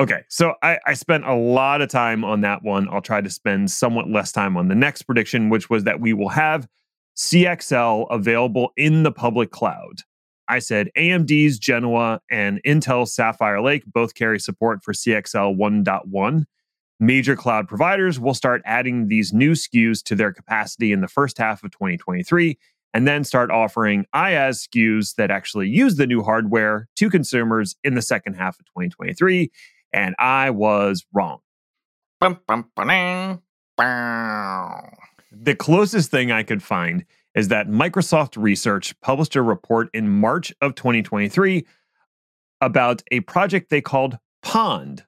Okay, 0.00 0.22
so 0.28 0.54
I, 0.64 0.78
I 0.84 0.94
spent 0.94 1.24
a 1.24 1.34
lot 1.34 1.80
of 1.80 1.90
time 1.90 2.24
on 2.24 2.40
that 2.40 2.64
one. 2.64 2.88
I'll 2.88 3.00
try 3.00 3.20
to 3.20 3.30
spend 3.30 3.70
somewhat 3.70 4.10
less 4.10 4.32
time 4.32 4.56
on 4.56 4.66
the 4.66 4.74
next 4.74 5.02
prediction, 5.02 5.48
which 5.48 5.70
was 5.70 5.84
that 5.84 6.00
we 6.00 6.12
will 6.12 6.30
have 6.30 6.66
CXL 7.18 8.06
available 8.10 8.72
in 8.76 9.02
the 9.02 9.12
public 9.12 9.50
cloud. 9.50 10.02
I 10.48 10.60
said 10.60 10.88
AMD's 10.96 11.58
Genoa 11.58 12.20
and 12.30 12.60
Intel 12.64 13.06
Sapphire 13.06 13.60
Lake 13.60 13.84
both 13.86 14.14
carry 14.14 14.38
support 14.38 14.82
for 14.82 14.94
CXL 14.94 15.58
1.1. 15.58 16.44
Major 17.00 17.36
cloud 17.36 17.68
providers 17.68 18.18
will 18.18 18.34
start 18.34 18.62
adding 18.64 19.08
these 19.08 19.32
new 19.32 19.52
SKUs 19.52 20.02
to 20.04 20.14
their 20.14 20.32
capacity 20.32 20.92
in 20.92 21.00
the 21.00 21.08
first 21.08 21.38
half 21.38 21.62
of 21.62 21.70
2023 21.72 22.56
and 22.94 23.06
then 23.06 23.24
start 23.24 23.50
offering 23.50 24.06
IaaS 24.14 24.66
SKUs 24.68 25.16
that 25.16 25.30
actually 25.30 25.68
use 25.68 25.96
the 25.96 26.06
new 26.06 26.22
hardware 26.22 26.88
to 26.96 27.10
consumers 27.10 27.76
in 27.84 27.94
the 27.94 28.02
second 28.02 28.34
half 28.34 28.58
of 28.58 28.66
2023 28.66 29.50
and 29.92 30.14
I 30.18 30.50
was 30.50 31.04
wrong. 31.12 31.38
Bum, 32.20 32.40
bum, 32.46 32.70
ba-ding. 32.74 33.42
The 35.30 35.54
closest 35.54 36.10
thing 36.10 36.32
I 36.32 36.42
could 36.42 36.62
find 36.62 37.04
is 37.34 37.48
that 37.48 37.68
Microsoft 37.68 38.40
Research 38.40 38.98
published 39.00 39.36
a 39.36 39.42
report 39.42 39.90
in 39.92 40.08
March 40.08 40.54
of 40.60 40.74
2023 40.74 41.66
about 42.60 43.02
a 43.10 43.20
project 43.20 43.70
they 43.70 43.80
called 43.80 44.18
Pond, 44.42 45.04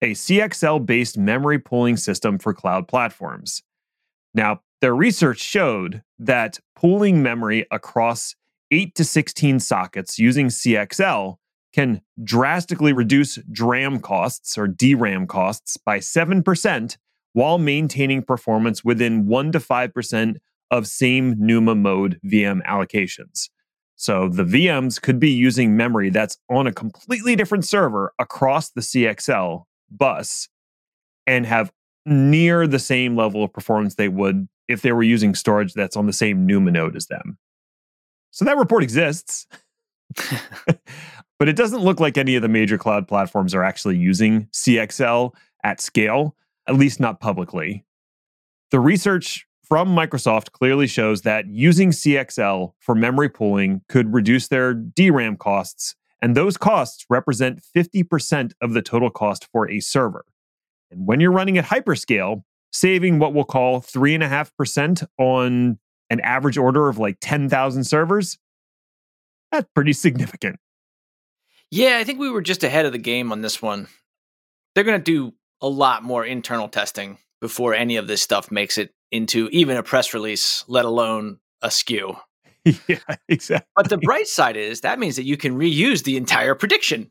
a 0.00 0.12
CXL 0.12 0.86
based 0.86 1.18
memory 1.18 1.58
pooling 1.58 1.96
system 1.96 2.38
for 2.38 2.54
cloud 2.54 2.88
platforms. 2.88 3.62
Now, 4.32 4.60
their 4.80 4.94
research 4.94 5.38
showed 5.38 6.02
that 6.18 6.58
pooling 6.76 7.22
memory 7.22 7.66
across 7.70 8.34
8 8.70 8.94
to 8.94 9.04
16 9.04 9.60
sockets 9.60 10.18
using 10.18 10.48
CXL 10.48 11.36
can 11.72 12.00
drastically 12.22 12.92
reduce 12.92 13.36
DRAM 13.50 14.00
costs 14.00 14.56
or 14.56 14.68
DRAM 14.68 15.26
costs 15.26 15.76
by 15.76 15.98
7% 15.98 16.96
while 17.34 17.58
maintaining 17.58 18.22
performance 18.22 18.82
within 18.82 19.26
1 19.26 19.52
to 19.52 19.58
5% 19.58 20.36
of 20.70 20.86
same 20.86 21.34
NUMA 21.38 21.74
mode 21.74 22.18
VM 22.24 22.64
allocations. 22.64 23.50
So 23.96 24.28
the 24.28 24.44
VMs 24.44 25.00
could 25.00 25.20
be 25.20 25.30
using 25.30 25.76
memory 25.76 26.10
that's 26.10 26.38
on 26.50 26.66
a 26.66 26.72
completely 26.72 27.36
different 27.36 27.64
server 27.64 28.12
across 28.18 28.70
the 28.70 28.80
CXL 28.80 29.64
bus 29.90 30.48
and 31.26 31.46
have 31.46 31.72
near 32.06 32.66
the 32.66 32.78
same 32.78 33.16
level 33.16 33.44
of 33.44 33.52
performance 33.52 33.94
they 33.94 34.08
would 34.08 34.48
if 34.68 34.82
they 34.82 34.92
were 34.92 35.02
using 35.02 35.34
storage 35.34 35.74
that's 35.74 35.96
on 35.96 36.06
the 36.06 36.12
same 36.12 36.46
NUMA 36.46 36.70
node 36.70 36.96
as 36.96 37.06
them. 37.06 37.38
So 38.30 38.44
that 38.44 38.56
report 38.56 38.82
exists. 38.82 39.46
but 41.38 41.48
it 41.48 41.56
doesn't 41.56 41.82
look 41.82 42.00
like 42.00 42.18
any 42.18 42.36
of 42.36 42.42
the 42.42 42.48
major 42.48 42.78
cloud 42.78 43.06
platforms 43.06 43.54
are 43.54 43.62
actually 43.62 43.96
using 43.96 44.46
CXL 44.46 45.32
at 45.62 45.80
scale, 45.80 46.36
at 46.68 46.76
least 46.76 47.00
not 47.00 47.20
publicly. 47.20 47.84
The 48.70 48.80
research 48.80 49.46
from 49.62 49.88
Microsoft 49.88 50.52
clearly 50.52 50.86
shows 50.86 51.22
that 51.22 51.46
using 51.46 51.90
CXL 51.90 52.72
for 52.78 52.94
memory 52.94 53.28
pooling 53.28 53.82
could 53.88 54.12
reduce 54.12 54.48
their 54.48 54.74
DRAM 54.74 55.36
costs, 55.36 55.94
and 56.20 56.36
those 56.36 56.56
costs 56.56 57.06
represent 57.08 57.62
50% 57.74 58.52
of 58.60 58.72
the 58.72 58.82
total 58.82 59.10
cost 59.10 59.48
for 59.50 59.68
a 59.70 59.80
server. 59.80 60.24
And 60.90 61.06
when 61.06 61.20
you're 61.20 61.32
running 61.32 61.58
at 61.58 61.66
hyperscale, 61.66 62.42
saving 62.72 63.18
what 63.18 63.32
we'll 63.32 63.44
call 63.44 63.80
3.5% 63.80 65.06
on 65.18 65.78
an 66.10 66.20
average 66.20 66.58
order 66.58 66.88
of 66.88 66.98
like 66.98 67.18
10,000 67.20 67.84
servers, 67.84 68.38
that's 69.50 69.68
pretty 69.74 69.92
significant. 69.92 70.58
Yeah, 71.70 71.98
I 71.98 72.04
think 72.04 72.18
we 72.18 72.30
were 72.30 72.42
just 72.42 72.64
ahead 72.64 72.86
of 72.86 72.92
the 72.92 72.98
game 72.98 73.32
on 73.32 73.40
this 73.40 73.62
one. 73.62 73.88
They're 74.74 74.84
going 74.84 75.02
to 75.02 75.04
do 75.04 75.34
a 75.64 75.68
lot 75.68 76.02
more 76.02 76.26
internal 76.26 76.68
testing 76.68 77.16
before 77.40 77.72
any 77.72 77.96
of 77.96 78.06
this 78.06 78.22
stuff 78.22 78.50
makes 78.50 78.76
it 78.76 78.92
into 79.10 79.48
even 79.50 79.78
a 79.78 79.82
press 79.82 80.12
release, 80.12 80.62
let 80.68 80.84
alone 80.84 81.38
a 81.62 81.68
SKU. 81.68 82.18
yeah, 82.86 82.98
exactly. 83.30 83.66
But 83.74 83.88
the 83.88 83.96
bright 83.96 84.26
side 84.26 84.58
is 84.58 84.82
that 84.82 84.98
means 84.98 85.16
that 85.16 85.24
you 85.24 85.38
can 85.38 85.58
reuse 85.58 86.04
the 86.04 86.18
entire 86.18 86.54
prediction. 86.54 87.10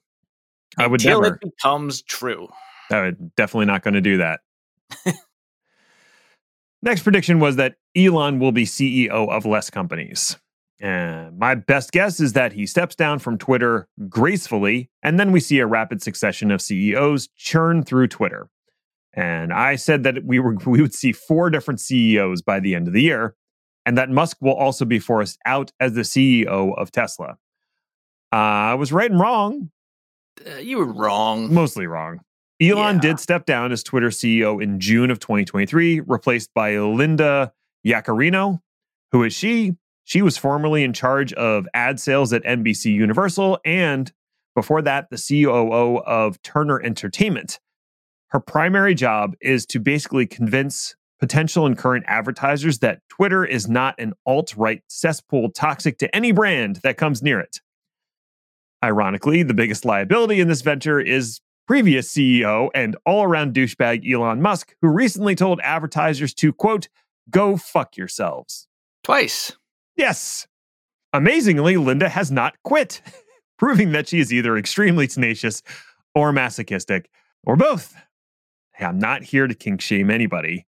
I 0.77 0.85
would 0.85 1.01
until 1.01 1.21
never. 1.21 1.35
it 1.35 1.41
becomes 1.41 2.03
true. 2.03 2.47
I 2.91 3.01
would 3.01 3.35
definitely 3.35 3.65
not 3.65 3.81
going 3.81 3.95
to 3.95 4.01
do 4.01 4.17
that. 4.17 4.41
Next 6.83 7.01
prediction 7.01 7.39
was 7.39 7.55
that 7.55 7.75
Elon 7.95 8.37
will 8.37 8.51
be 8.51 8.65
CEO 8.65 9.29
of 9.29 9.47
less 9.47 9.71
companies. 9.71 10.37
And 10.83 11.39
my 11.39 11.55
best 11.55 11.93
guess 11.93 12.19
is 12.19 12.33
that 12.33 12.51
he 12.51 12.67
steps 12.67 12.93
down 12.93 13.19
from 13.19 13.37
Twitter 13.37 13.87
gracefully, 14.09 14.89
and 15.01 15.17
then 15.17 15.31
we 15.31 15.39
see 15.39 15.59
a 15.59 15.65
rapid 15.65 16.01
succession 16.01 16.51
of 16.51 16.61
CEOs 16.61 17.29
churn 17.37 17.83
through 17.83 18.09
Twitter. 18.09 18.49
And 19.13 19.53
I 19.53 19.77
said 19.77 20.03
that 20.03 20.25
we 20.25 20.39
were 20.39 20.55
we 20.65 20.81
would 20.81 20.93
see 20.93 21.13
four 21.13 21.49
different 21.49 21.79
CEOs 21.79 22.41
by 22.41 22.59
the 22.59 22.75
end 22.75 22.87
of 22.89 22.93
the 22.93 23.01
year, 23.01 23.33
and 23.85 23.97
that 23.97 24.09
Musk 24.09 24.37
will 24.41 24.55
also 24.55 24.83
be 24.83 24.99
forced 24.99 25.39
out 25.45 25.71
as 25.79 25.93
the 25.93 26.01
CEO 26.01 26.77
of 26.77 26.91
Tesla. 26.91 27.37
Uh, 28.33 28.35
I 28.35 28.73
was 28.73 28.91
right 28.91 29.09
and 29.09 29.19
wrong, 29.19 29.69
Uh, 30.45 30.55
you 30.57 30.79
were 30.79 30.91
wrong. 30.91 31.53
mostly 31.53 31.87
wrong. 31.87 32.19
Elon 32.61 32.95
Yeah. 32.95 33.01
did 33.01 33.19
step 33.21 33.45
down 33.45 33.71
as 33.71 33.83
Twitter 33.83 34.09
CEO 34.09 34.59
in 34.59 34.79
June 34.81 35.11
of 35.11 35.19
2023, 35.19 36.01
replaced 36.01 36.53
by 36.53 36.77
Linda 36.77 37.53
Yaccarino. 37.87 38.59
Who 39.13 39.23
is 39.23 39.33
she? 39.33 39.77
She 40.03 40.21
was 40.21 40.37
formerly 40.37 40.83
in 40.83 40.93
charge 40.93 41.33
of 41.33 41.67
ad 41.73 41.99
sales 41.99 42.33
at 42.33 42.43
NBC 42.43 42.93
Universal 42.93 43.59
and 43.63 44.11
before 44.55 44.81
that, 44.83 45.09
the 45.09 45.17
COO 45.17 45.97
of 46.05 46.41
Turner 46.43 46.81
Entertainment. 46.81 47.59
Her 48.27 48.39
primary 48.39 48.95
job 48.95 49.35
is 49.41 49.65
to 49.67 49.79
basically 49.79 50.27
convince 50.27 50.95
potential 51.19 51.65
and 51.65 51.77
current 51.77 52.05
advertisers 52.07 52.79
that 52.79 53.01
Twitter 53.09 53.45
is 53.45 53.67
not 53.67 53.95
an 53.99 54.13
alt 54.25 54.55
right 54.57 54.81
cesspool 54.87 55.49
toxic 55.51 55.97
to 55.99 56.15
any 56.15 56.31
brand 56.31 56.77
that 56.83 56.97
comes 56.97 57.21
near 57.21 57.39
it. 57.39 57.61
Ironically, 58.83 59.43
the 59.43 59.53
biggest 59.53 59.85
liability 59.85 60.41
in 60.41 60.49
this 60.49 60.61
venture 60.61 60.99
is 60.99 61.39
previous 61.65 62.13
CEO 62.13 62.69
and 62.75 62.97
all 63.05 63.23
around 63.23 63.53
douchebag 63.53 64.09
Elon 64.11 64.41
Musk, 64.41 64.75
who 64.81 64.89
recently 64.89 65.35
told 65.35 65.61
advertisers 65.63 66.33
to, 66.33 66.51
quote, 66.51 66.89
go 67.29 67.55
fuck 67.55 67.95
yourselves. 67.95 68.67
Twice. 69.03 69.53
Yes. 69.95 70.47
Amazingly, 71.13 71.77
Linda 71.77 72.09
has 72.09 72.31
not 72.31 72.55
quit, 72.63 73.01
proving 73.57 73.91
that 73.91 74.07
she 74.07 74.19
is 74.19 74.33
either 74.33 74.57
extremely 74.57 75.07
tenacious 75.07 75.61
or 76.15 76.31
masochistic, 76.31 77.09
or 77.43 77.55
both. 77.55 77.95
Hey, 78.73 78.85
I'm 78.85 78.99
not 78.99 79.23
here 79.23 79.47
to 79.47 79.53
kink 79.53 79.81
shame 79.81 80.09
anybody. 80.09 80.65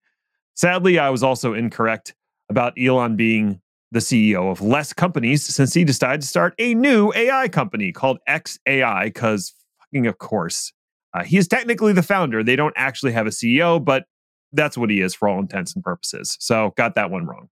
Sadly, 0.56 1.00
I 1.00 1.10
was 1.10 1.24
also 1.24 1.54
incorrect 1.54 2.16
about 2.50 2.74
Elon 2.80 3.16
being 3.16 3.62
the 3.92 4.00
CEO 4.00 4.52
of 4.52 4.62
less 4.62 4.94
companies 4.94 5.44
since 5.44 5.74
he 5.74 5.84
decided 5.84 6.22
to 6.22 6.28
start 6.28 6.54
a 6.60 6.74
new 6.74 7.12
AI 7.16 7.48
company 7.48 7.92
called 7.92 8.20
XAI, 8.28 9.06
because 9.06 9.54
fucking 9.80 10.08
of 10.08 10.18
course. 10.18 10.74
Uh, 11.14 11.24
he 11.24 11.38
is 11.38 11.48
technically 11.48 11.94
the 11.94 12.04
founder. 12.04 12.44
They 12.44 12.58
don't 12.58 12.74
actually 12.76 13.14
have 13.14 13.26
a 13.26 13.30
CEO, 13.30 13.84
but 13.84 14.06
that's 14.52 14.78
what 14.78 14.90
he 14.90 15.02
is 15.02 15.16
for 15.16 15.30
all 15.30 15.40
intents 15.40 15.74
and 15.74 15.84
purposes. 15.84 16.38
So, 16.40 16.74
got 16.76 16.96
that 16.96 17.10
one 17.10 17.26
wrong. 17.26 17.48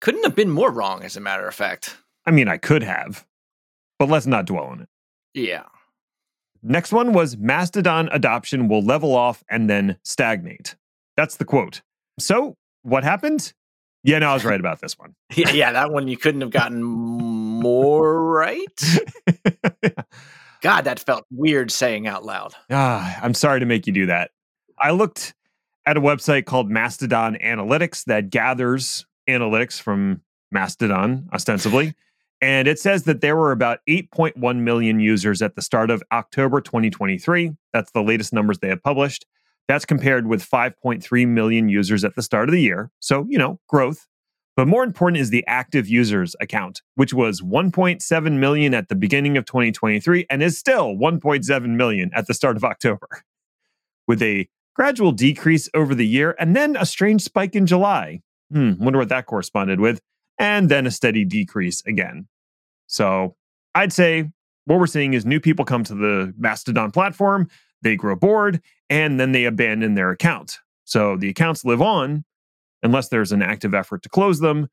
Couldn't 0.00 0.24
have 0.24 0.34
been 0.36 0.50
more 0.50 0.70
wrong, 0.70 1.02
as 1.02 1.16
a 1.16 1.20
matter 1.20 1.46
of 1.46 1.54
fact. 1.54 1.96
I 2.26 2.30
mean, 2.30 2.48
I 2.48 2.56
could 2.56 2.82
have, 2.82 3.26
but 3.98 4.08
let's 4.08 4.26
not 4.26 4.46
dwell 4.46 4.64
on 4.64 4.80
it. 4.82 4.88
Yeah. 5.34 5.64
Next 6.62 6.92
one 6.92 7.12
was 7.12 7.36
Mastodon 7.36 8.08
adoption 8.12 8.68
will 8.68 8.82
level 8.82 9.14
off 9.14 9.42
and 9.48 9.68
then 9.70 9.96
stagnate. 10.04 10.76
That's 11.16 11.36
the 11.36 11.44
quote. 11.44 11.82
So, 12.18 12.56
what 12.82 13.04
happened? 13.04 13.52
Yeah, 14.04 14.18
no, 14.20 14.30
I 14.30 14.34
was 14.34 14.44
right 14.44 14.60
about 14.60 14.80
this 14.80 14.98
one. 14.98 15.14
Yeah, 15.34 15.50
yeah, 15.52 15.72
that 15.72 15.90
one 15.90 16.08
you 16.08 16.16
couldn't 16.16 16.40
have 16.40 16.50
gotten 16.50 16.82
more 16.82 18.22
right. 18.22 18.82
God, 20.60 20.82
that 20.82 20.98
felt 21.00 21.24
weird 21.30 21.70
saying 21.70 22.06
out 22.06 22.24
loud. 22.24 22.54
ah, 22.70 23.18
I'm 23.22 23.34
sorry 23.34 23.60
to 23.60 23.66
make 23.66 23.86
you 23.86 23.92
do 23.92 24.06
that. 24.06 24.30
I 24.80 24.90
looked 24.90 25.34
at 25.86 25.96
a 25.96 26.00
website 26.00 26.44
called 26.44 26.70
Mastodon 26.70 27.36
Analytics 27.42 28.04
that 28.04 28.30
gathers 28.30 29.06
analytics 29.28 29.80
from 29.80 30.22
Mastodon, 30.50 31.28
ostensibly. 31.32 31.94
And 32.40 32.68
it 32.68 32.78
says 32.78 33.02
that 33.04 33.20
there 33.20 33.36
were 33.36 33.52
about 33.52 33.80
8.1 33.88 34.56
million 34.58 35.00
users 35.00 35.42
at 35.42 35.56
the 35.56 35.62
start 35.62 35.90
of 35.90 36.02
October 36.12 36.60
2023. 36.60 37.52
That's 37.72 37.90
the 37.90 38.02
latest 38.02 38.32
numbers 38.32 38.60
they 38.60 38.68
have 38.68 38.82
published. 38.82 39.26
That's 39.66 39.84
compared 39.84 40.26
with 40.26 40.48
5.3 40.48 41.28
million 41.28 41.68
users 41.68 42.04
at 42.04 42.14
the 42.14 42.22
start 42.22 42.48
of 42.48 42.52
the 42.52 42.62
year. 42.62 42.90
So, 43.00 43.26
you 43.28 43.38
know, 43.38 43.60
growth. 43.68 44.06
But 44.56 44.66
more 44.66 44.82
important 44.82 45.20
is 45.20 45.30
the 45.30 45.44
active 45.46 45.88
users 45.88 46.34
account, 46.40 46.82
which 46.96 47.14
was 47.14 47.40
1.7 47.40 48.32
million 48.38 48.74
at 48.74 48.88
the 48.88 48.96
beginning 48.96 49.36
of 49.36 49.44
2023 49.44 50.26
and 50.28 50.42
is 50.42 50.58
still 50.58 50.96
1.7 50.96 51.68
million 51.76 52.10
at 52.12 52.26
the 52.26 52.34
start 52.34 52.56
of 52.56 52.64
October, 52.64 53.08
with 54.08 54.20
a 54.20 54.48
gradual 54.74 55.12
decrease 55.12 55.68
over 55.74 55.94
the 55.94 56.06
year 56.06 56.34
and 56.40 56.56
then 56.56 56.76
a 56.76 56.86
strange 56.86 57.22
spike 57.22 57.54
in 57.54 57.66
July. 57.66 58.20
Hmm, 58.52 58.72
wonder 58.82 58.98
what 58.98 59.08
that 59.10 59.26
corresponded 59.26 59.80
with. 59.80 60.00
And 60.38 60.68
then 60.68 60.86
a 60.86 60.90
steady 60.90 61.24
decrease 61.24 61.82
again. 61.86 62.28
So 62.86 63.36
I'd 63.74 63.92
say 63.92 64.30
what 64.64 64.78
we're 64.78 64.86
seeing 64.86 65.14
is 65.14 65.26
new 65.26 65.40
people 65.40 65.64
come 65.64 65.84
to 65.84 65.94
the 65.94 66.34
Mastodon 66.38 66.90
platform. 66.90 67.48
they 67.82 67.96
grow 67.96 68.16
bored, 68.16 68.60
and 68.90 69.20
then 69.20 69.32
they 69.32 69.44
abandon 69.44 69.94
their 69.94 70.10
account. 70.10 70.58
So 70.84 71.16
the 71.16 71.28
accounts 71.28 71.64
live 71.64 71.80
on 71.80 72.24
unless 72.82 73.08
there's 73.08 73.32
an 73.32 73.42
active 73.42 73.74
effort 73.74 74.02
to 74.02 74.08
close 74.08 74.40
them, 74.40 74.68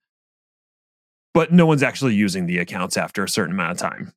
but 1.34 1.52
no 1.52 1.66
one's 1.66 1.84
actually 1.84 2.16
using 2.16 2.46
the 2.46 2.60
accounts 2.60 2.98
after 2.98 3.24
a 3.24 3.30
certain 3.30 3.54
amount 3.54 3.72
of 3.72 3.78
time. 3.78 4.14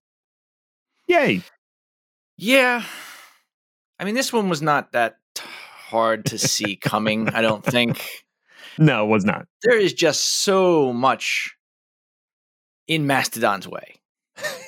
Yay. 1.07 1.43
Yeah. 2.37 2.85
I 3.99 4.05
mean, 4.05 4.15
this 4.15 4.33
one 4.33 4.49
was 4.49 4.63
not 4.63 4.93
that 4.93 5.17
hard 5.37 6.27
to 6.27 6.39
see 6.39 6.77
coming, 6.77 7.29
I 7.31 7.41
don't 7.41 7.65
think. 7.65 8.25
No, 8.79 9.05
it 9.05 9.09
was 9.09 9.25
not. 9.25 9.47
There 9.63 9.79
is 9.79 9.93
just 9.93 10.43
so 10.43 10.93
much 10.93 11.57
in 12.87 13.07
Mastodon's 13.07 13.69
way. 13.69 13.97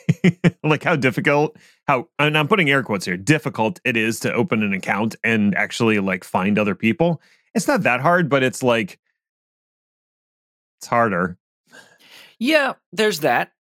like 0.65 0.83
how 0.83 0.97
difficult 0.97 1.57
how 1.87 2.09
and 2.19 2.37
I'm 2.37 2.49
putting 2.49 2.69
air 2.69 2.83
quotes 2.83 3.05
here 3.05 3.17
difficult 3.17 3.81
it 3.85 3.97
is 3.97 4.19
to 4.21 4.33
open 4.33 4.65
an 4.65 4.73
account 4.73 5.15
and 5.23 5.55
actually 5.55 6.01
like 6.01 6.25
find 6.25 6.59
other 6.59 6.75
people. 6.75 7.23
It's 7.55 7.69
not 7.69 7.85
that 7.85 8.01
hard, 8.01 8.29
but 8.29 8.43
it's 8.43 8.63
like 8.63 8.99
it's 10.79 10.89
harder. 10.89 11.39
Yeah, 12.39 12.75
there's 12.93 13.21
that. 13.21 13.53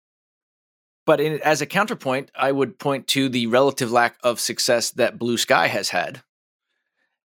But 1.06 1.20
in, 1.20 1.40
as 1.42 1.60
a 1.60 1.66
counterpoint, 1.66 2.30
I 2.34 2.52
would 2.52 2.78
point 2.78 3.08
to 3.08 3.28
the 3.28 3.46
relative 3.46 3.90
lack 3.90 4.16
of 4.22 4.40
success 4.40 4.90
that 4.92 5.18
Bluesky 5.18 5.68
has 5.68 5.88
had. 5.90 6.22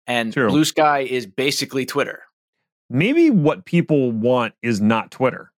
And 0.06 0.32
True. 0.32 0.50
Bluesky 0.50 1.06
is 1.06 1.26
basically 1.26 1.84
Twitter. 1.84 2.22
Maybe 2.92 3.30
what 3.30 3.64
people 3.64 4.12
want 4.12 4.54
is 4.62 4.80
not 4.80 5.10
Twitter. 5.10 5.50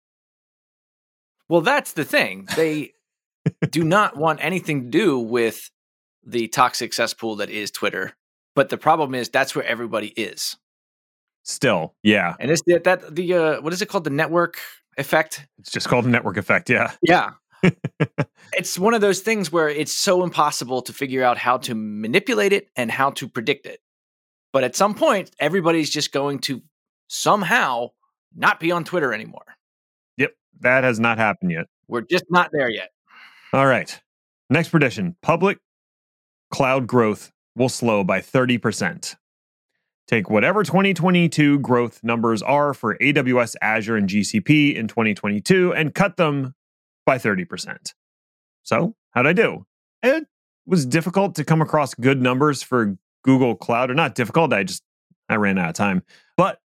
Well, 1.49 1.61
that's 1.61 1.93
the 1.93 2.05
thing. 2.05 2.47
They 2.55 2.93
do 3.69 3.83
not 3.83 4.15
want 4.15 4.43
anything 4.43 4.83
to 4.83 4.89
do 4.89 5.19
with 5.19 5.71
the 6.25 6.47
toxic 6.47 6.93
cesspool 6.93 7.37
that 7.37 7.49
is 7.49 7.71
Twitter. 7.71 8.13
But 8.55 8.69
the 8.69 8.77
problem 8.77 9.15
is 9.15 9.29
that's 9.29 9.55
where 9.55 9.65
everybody 9.65 10.09
is. 10.09 10.57
Still, 11.43 11.95
yeah. 12.03 12.35
And 12.39 12.51
it's 12.51 12.61
the, 12.65 12.79
that 12.79 13.15
the 13.15 13.33
uh, 13.33 13.61
what 13.61 13.73
is 13.73 13.81
it 13.81 13.87
called? 13.87 14.05
The 14.05 14.09
network 14.09 14.59
effect. 14.97 15.45
It's 15.57 15.71
just 15.71 15.89
called 15.89 16.05
the 16.05 16.09
network 16.09 16.37
effect, 16.37 16.69
yeah. 16.69 16.91
Yeah. 17.01 17.31
it's 18.53 18.77
one 18.77 18.93
of 18.93 19.01
those 19.01 19.21
things 19.21 19.51
where 19.51 19.69
it's 19.69 19.93
so 19.93 20.23
impossible 20.23 20.81
to 20.83 20.93
figure 20.93 21.23
out 21.23 21.37
how 21.37 21.57
to 21.57 21.75
manipulate 21.75 22.53
it 22.53 22.69
and 22.75 22.91
how 22.91 23.11
to 23.11 23.27
predict 23.27 23.65
it. 23.65 23.79
But 24.51 24.63
at 24.63 24.75
some 24.75 24.93
point, 24.93 25.31
everybody's 25.39 25.89
just 25.89 26.11
going 26.11 26.39
to 26.39 26.61
somehow 27.13 27.91
not 28.35 28.59
be 28.59 28.71
on 28.71 28.83
Twitter 28.83 29.13
anymore. 29.13 29.45
Yep, 30.17 30.33
that 30.61 30.83
has 30.83 30.99
not 30.99 31.17
happened 31.17 31.51
yet. 31.51 31.67
We're 31.87 32.01
just 32.01 32.25
not 32.29 32.49
there 32.51 32.69
yet. 32.69 32.89
All 33.53 33.67
right. 33.67 33.99
Next 34.49 34.69
prediction 34.69 35.15
public 35.21 35.59
cloud 36.51 36.87
growth 36.87 37.31
will 37.55 37.69
slow 37.69 38.03
by 38.03 38.19
30%. 38.19 39.15
Take 40.07 40.29
whatever 40.29 40.63
2022 40.63 41.59
growth 41.59 42.03
numbers 42.03 42.41
are 42.41 42.73
for 42.73 42.97
AWS, 42.97 43.55
Azure, 43.61 43.95
and 43.95 44.09
GCP 44.09 44.75
in 44.75 44.87
2022 44.87 45.73
and 45.73 45.93
cut 45.93 46.17
them 46.17 46.55
by 47.05 47.17
30%. 47.17 47.93
So, 48.63 48.95
how'd 49.11 49.27
I 49.27 49.33
do? 49.33 49.65
It 50.01 50.25
was 50.65 50.85
difficult 50.85 51.35
to 51.35 51.45
come 51.45 51.61
across 51.61 51.93
good 51.93 52.21
numbers 52.21 52.63
for 52.63 52.97
Google 53.23 53.55
Cloud, 53.55 53.91
or 53.91 53.93
not 53.93 54.15
difficult. 54.15 54.51
I 54.51 54.63
just 54.63 54.83
I 55.29 55.35
ran 55.35 55.57
out 55.57 55.69
of 55.69 55.75
time. 55.75 56.03
But 56.37 56.59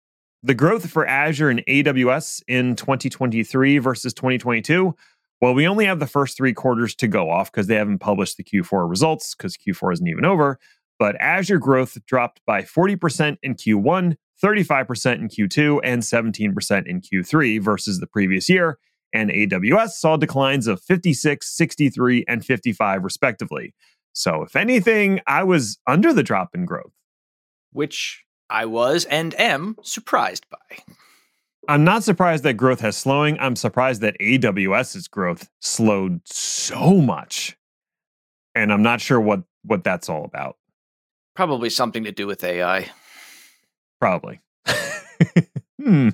the 0.44 0.54
growth 0.54 0.88
for 0.90 1.06
Azure 1.06 1.50
and 1.50 1.64
AWS 1.66 2.42
in 2.46 2.76
2023 2.76 3.78
versus 3.78 4.14
2022 4.14 4.94
well, 5.44 5.52
we 5.52 5.68
only 5.68 5.84
have 5.84 5.98
the 5.98 6.06
first 6.06 6.38
three 6.38 6.54
quarters 6.54 6.94
to 6.94 7.06
go 7.06 7.28
off 7.28 7.52
because 7.52 7.66
they 7.66 7.74
haven't 7.74 7.98
published 7.98 8.38
the 8.38 8.44
Q4 8.44 8.88
results 8.88 9.34
because 9.34 9.58
Q4 9.58 9.92
isn't 9.92 10.08
even 10.08 10.24
over. 10.24 10.58
But 10.98 11.16
Azure 11.20 11.58
growth 11.58 11.98
dropped 12.06 12.40
by 12.46 12.62
40% 12.62 13.36
in 13.42 13.54
Q1, 13.54 14.16
35% 14.42 15.14
in 15.16 15.28
Q2, 15.28 15.80
and 15.84 16.02
17% 16.02 16.86
in 16.86 17.02
Q3 17.02 17.60
versus 17.60 18.00
the 18.00 18.06
previous 18.06 18.49
year. 18.49 18.78
And 19.12 19.28
AWS 19.30 19.90
saw 19.90 20.16
declines 20.16 20.66
of 20.66 20.80
56, 20.80 21.47
63, 21.47 22.25
and 22.26 22.42
55, 22.42 23.04
respectively. 23.04 23.75
So, 24.14 24.45
if 24.45 24.56
anything, 24.56 25.21
I 25.26 25.42
was 25.42 25.78
under 25.86 26.14
the 26.14 26.23
drop 26.23 26.54
in 26.54 26.64
growth. 26.64 26.95
Which 27.73 28.25
I 28.49 28.67
was 28.67 29.04
and 29.04 29.39
am 29.41 29.76
surprised 29.83 30.47
by. 30.50 30.78
I'm 31.69 31.85
not 31.85 32.04
surprised 32.04 32.45
that 32.45 32.54
growth 32.54 32.80
has 32.80 32.97
slowing. 32.97 33.39
I'm 33.39 33.57
surprised 33.57 34.02
that 34.02 34.17
AWS's 34.21 35.09
growth 35.09 35.49
slowed 35.61 36.21
so 36.25 36.95
much. 36.95 37.57
And 38.54 38.73
I'm 38.73 38.83
not 38.83 39.00
sure 39.00 39.21
what 39.21 39.45
what 39.63 39.83
that's 39.83 40.09
all 40.09 40.25
about. 40.25 40.57
Probably 41.35 41.71
something 41.71 42.04
to 42.04 42.13
do 42.13 42.26
with 42.26 42.45
AI. 42.45 42.91
Probably. 44.00 44.41
hmm. 45.83 46.11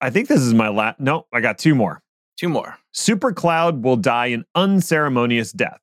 I 0.00 0.10
think 0.10 0.28
this 0.28 0.40
is 0.40 0.54
my 0.54 0.68
last. 0.68 1.00
No, 1.00 1.26
I 1.32 1.40
got 1.40 1.58
two 1.58 1.74
more. 1.74 2.02
Two 2.36 2.48
more. 2.48 2.78
Super 2.92 3.32
Cloud 3.32 3.84
will 3.84 3.96
die 3.96 4.26
an 4.26 4.44
unceremonious 4.54 5.52
death. 5.52 5.80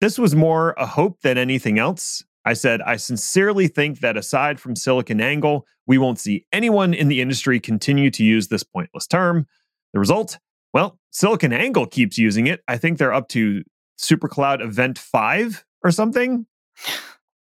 This 0.00 0.18
was 0.18 0.34
more 0.34 0.74
a 0.78 0.86
hope 0.86 1.20
than 1.22 1.38
anything 1.38 1.78
else. 1.78 2.22
I 2.48 2.54
said, 2.54 2.80
I 2.80 2.96
sincerely 2.96 3.68
think 3.68 4.00
that 4.00 4.16
aside 4.16 4.58
from 4.58 4.72
SiliconANGLE, 4.72 5.64
we 5.86 5.98
won't 5.98 6.18
see 6.18 6.46
anyone 6.50 6.94
in 6.94 7.08
the 7.08 7.20
industry 7.20 7.60
continue 7.60 8.10
to 8.12 8.24
use 8.24 8.48
this 8.48 8.62
pointless 8.62 9.06
term. 9.06 9.46
The 9.92 9.98
result? 9.98 10.38
Well, 10.72 10.98
SiliconANGLE 11.12 11.90
keeps 11.90 12.16
using 12.16 12.46
it. 12.46 12.62
I 12.66 12.78
think 12.78 12.96
they're 12.96 13.12
up 13.12 13.28
to 13.30 13.64
SuperCloud 14.00 14.62
Event 14.62 14.98
5 14.98 15.62
or 15.84 15.90
something. 15.90 16.46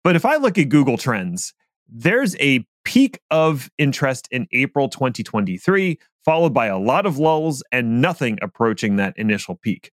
But 0.03 0.15
if 0.15 0.25
I 0.25 0.37
look 0.37 0.57
at 0.57 0.69
Google 0.69 0.97
Trends, 0.97 1.53
there's 1.87 2.35
a 2.37 2.65
peak 2.85 3.19
of 3.29 3.69
interest 3.77 4.27
in 4.31 4.47
April 4.51 4.89
2023, 4.89 5.99
followed 6.25 6.55
by 6.55 6.65
a 6.65 6.79
lot 6.79 7.05
of 7.05 7.19
lulls 7.19 7.61
and 7.71 8.01
nothing 8.01 8.39
approaching 8.41 8.95
that 8.95 9.15
initial 9.15 9.59
peak. 9.61 9.91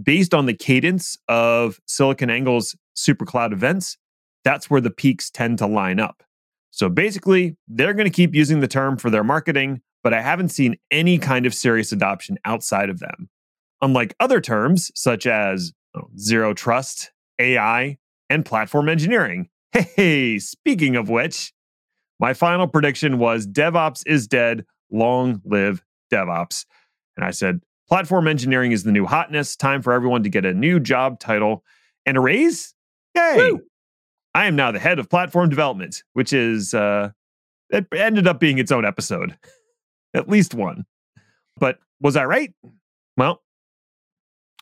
Based 0.00 0.34
on 0.34 0.46
the 0.46 0.54
cadence 0.54 1.16
of 1.28 1.78
SiliconANGLE's 1.88 2.74
SuperCloud 2.96 3.52
events, 3.52 3.96
that's 4.44 4.70
where 4.70 4.80
the 4.80 4.90
peaks 4.90 5.30
tend 5.30 5.58
to 5.58 5.66
line 5.66 5.98
up. 5.98 6.22
So 6.70 6.88
basically, 6.88 7.56
they're 7.68 7.94
going 7.94 8.06
to 8.06 8.10
keep 8.10 8.34
using 8.34 8.60
the 8.60 8.68
term 8.68 8.96
for 8.96 9.10
their 9.10 9.24
marketing, 9.24 9.80
but 10.02 10.12
I 10.12 10.20
haven't 10.20 10.48
seen 10.48 10.76
any 10.90 11.18
kind 11.18 11.46
of 11.46 11.54
serious 11.54 11.92
adoption 11.92 12.36
outside 12.44 12.90
of 12.90 12.98
them. 12.98 13.28
Unlike 13.80 14.14
other 14.20 14.40
terms 14.40 14.90
such 14.94 15.26
as 15.26 15.72
oh, 15.96 16.08
zero 16.18 16.52
trust, 16.52 17.12
AI, 17.38 17.98
and 18.30 18.44
platform 18.44 18.88
engineering. 18.88 19.48
Hey, 19.96 20.38
speaking 20.38 20.94
of 20.94 21.08
which, 21.08 21.52
my 22.20 22.32
final 22.32 22.68
prediction 22.68 23.18
was 23.18 23.44
DevOps 23.44 24.04
is 24.06 24.28
dead, 24.28 24.64
long 24.92 25.42
live 25.44 25.82
DevOps. 26.12 26.64
And 27.16 27.24
I 27.24 27.32
said, 27.32 27.60
platform 27.88 28.28
engineering 28.28 28.70
is 28.70 28.84
the 28.84 28.92
new 28.92 29.04
hotness, 29.04 29.56
time 29.56 29.82
for 29.82 29.92
everyone 29.92 30.22
to 30.22 30.28
get 30.28 30.44
a 30.44 30.54
new 30.54 30.78
job 30.78 31.18
title 31.18 31.64
and 32.06 32.16
a 32.16 32.20
raise. 32.20 32.72
Yay! 33.16 33.34
Woo! 33.36 33.62
I 34.34 34.46
am 34.46 34.56
now 34.56 34.72
the 34.72 34.80
head 34.80 34.98
of 34.98 35.08
platform 35.08 35.48
development, 35.48 36.02
which 36.12 36.32
is, 36.32 36.74
uh, 36.74 37.10
it 37.70 37.86
ended 37.94 38.26
up 38.26 38.40
being 38.40 38.58
its 38.58 38.72
own 38.72 38.84
episode, 38.84 39.36
at 40.14 40.28
least 40.28 40.54
one. 40.54 40.84
But 41.56 41.78
was 42.00 42.16
I 42.16 42.24
right? 42.24 42.52
Well, 43.16 43.42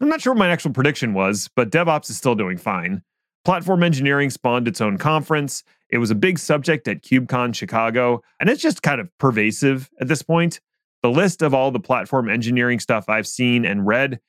I'm 0.00 0.08
not 0.08 0.20
sure 0.20 0.32
what 0.32 0.38
my 0.38 0.48
actual 0.48 0.72
prediction 0.72 1.14
was, 1.14 1.48
but 1.56 1.70
DevOps 1.70 2.10
is 2.10 2.16
still 2.16 2.34
doing 2.34 2.58
fine. 2.58 3.02
Platform 3.44 3.82
engineering 3.82 4.30
spawned 4.30 4.68
its 4.68 4.80
own 4.80 4.98
conference. 4.98 5.64
It 5.90 5.98
was 5.98 6.10
a 6.10 6.14
big 6.14 6.38
subject 6.38 6.86
at 6.86 7.02
KubeCon 7.02 7.54
Chicago, 7.54 8.22
and 8.40 8.48
it's 8.48 8.62
just 8.62 8.82
kind 8.82 9.00
of 9.00 9.08
pervasive 9.18 9.90
at 10.00 10.08
this 10.08 10.22
point. 10.22 10.60
The 11.02 11.10
list 11.10 11.42
of 11.42 11.52
all 11.52 11.70
the 11.70 11.80
platform 11.80 12.30
engineering 12.30 12.78
stuff 12.78 13.08
I've 13.08 13.26
seen 13.26 13.64
and 13.64 13.86
read 13.86 14.20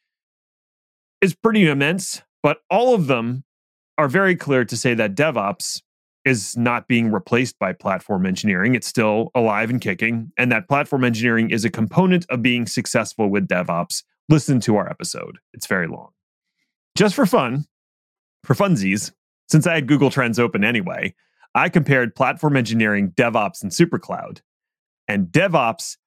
is 1.22 1.36
pretty 1.36 1.68
immense, 1.68 2.24
but 2.42 2.60
all 2.70 2.96
of 2.96 3.08
them 3.08 3.44
are 3.98 4.08
very 4.08 4.36
clear 4.36 4.66
to 4.66 4.78
say 4.78 4.94
that 4.94 5.16
DevOps 5.16 5.82
is 6.26 6.56
not 6.56 6.88
being 6.88 7.12
replaced 7.12 7.60
by 7.60 7.74
platform 7.74 8.26
engineering. 8.26 8.76
It's 8.76 8.88
still 8.88 9.30
alive 9.36 9.70
and 9.70 9.82
kicking, 9.82 10.32
and 10.38 10.52
that 10.52 10.68
platform 10.68 11.04
engineering 11.04 11.50
is 11.52 11.66
a 11.66 11.70
component 11.70 12.26
of 12.30 12.42
being 12.42 12.66
successful 12.66 13.30
with 13.30 13.48
DevOps. 13.48 14.04
Listen 14.30 14.60
to 14.62 14.78
our 14.78 14.90
episode, 14.90 15.40
it's 15.54 15.68
very 15.68 15.88
long. 15.88 16.10
Just 16.96 17.14
for 17.14 17.26
fun, 17.26 17.66
for 18.44 18.54
funsies, 18.54 19.12
since 19.50 19.68
I 19.68 19.76
had 19.76 19.88
Google 19.88 20.10
Trends 20.10 20.40
open 20.40 20.64
anyway, 20.64 21.14
I 21.54 21.70
compared 21.70 22.16
platform 22.16 22.56
engineering, 22.56 23.12
DevOps, 23.12 23.62
and 23.62 23.72
SuperCloud. 23.72 24.40
And 25.08 25.28
DevOps 25.28 25.98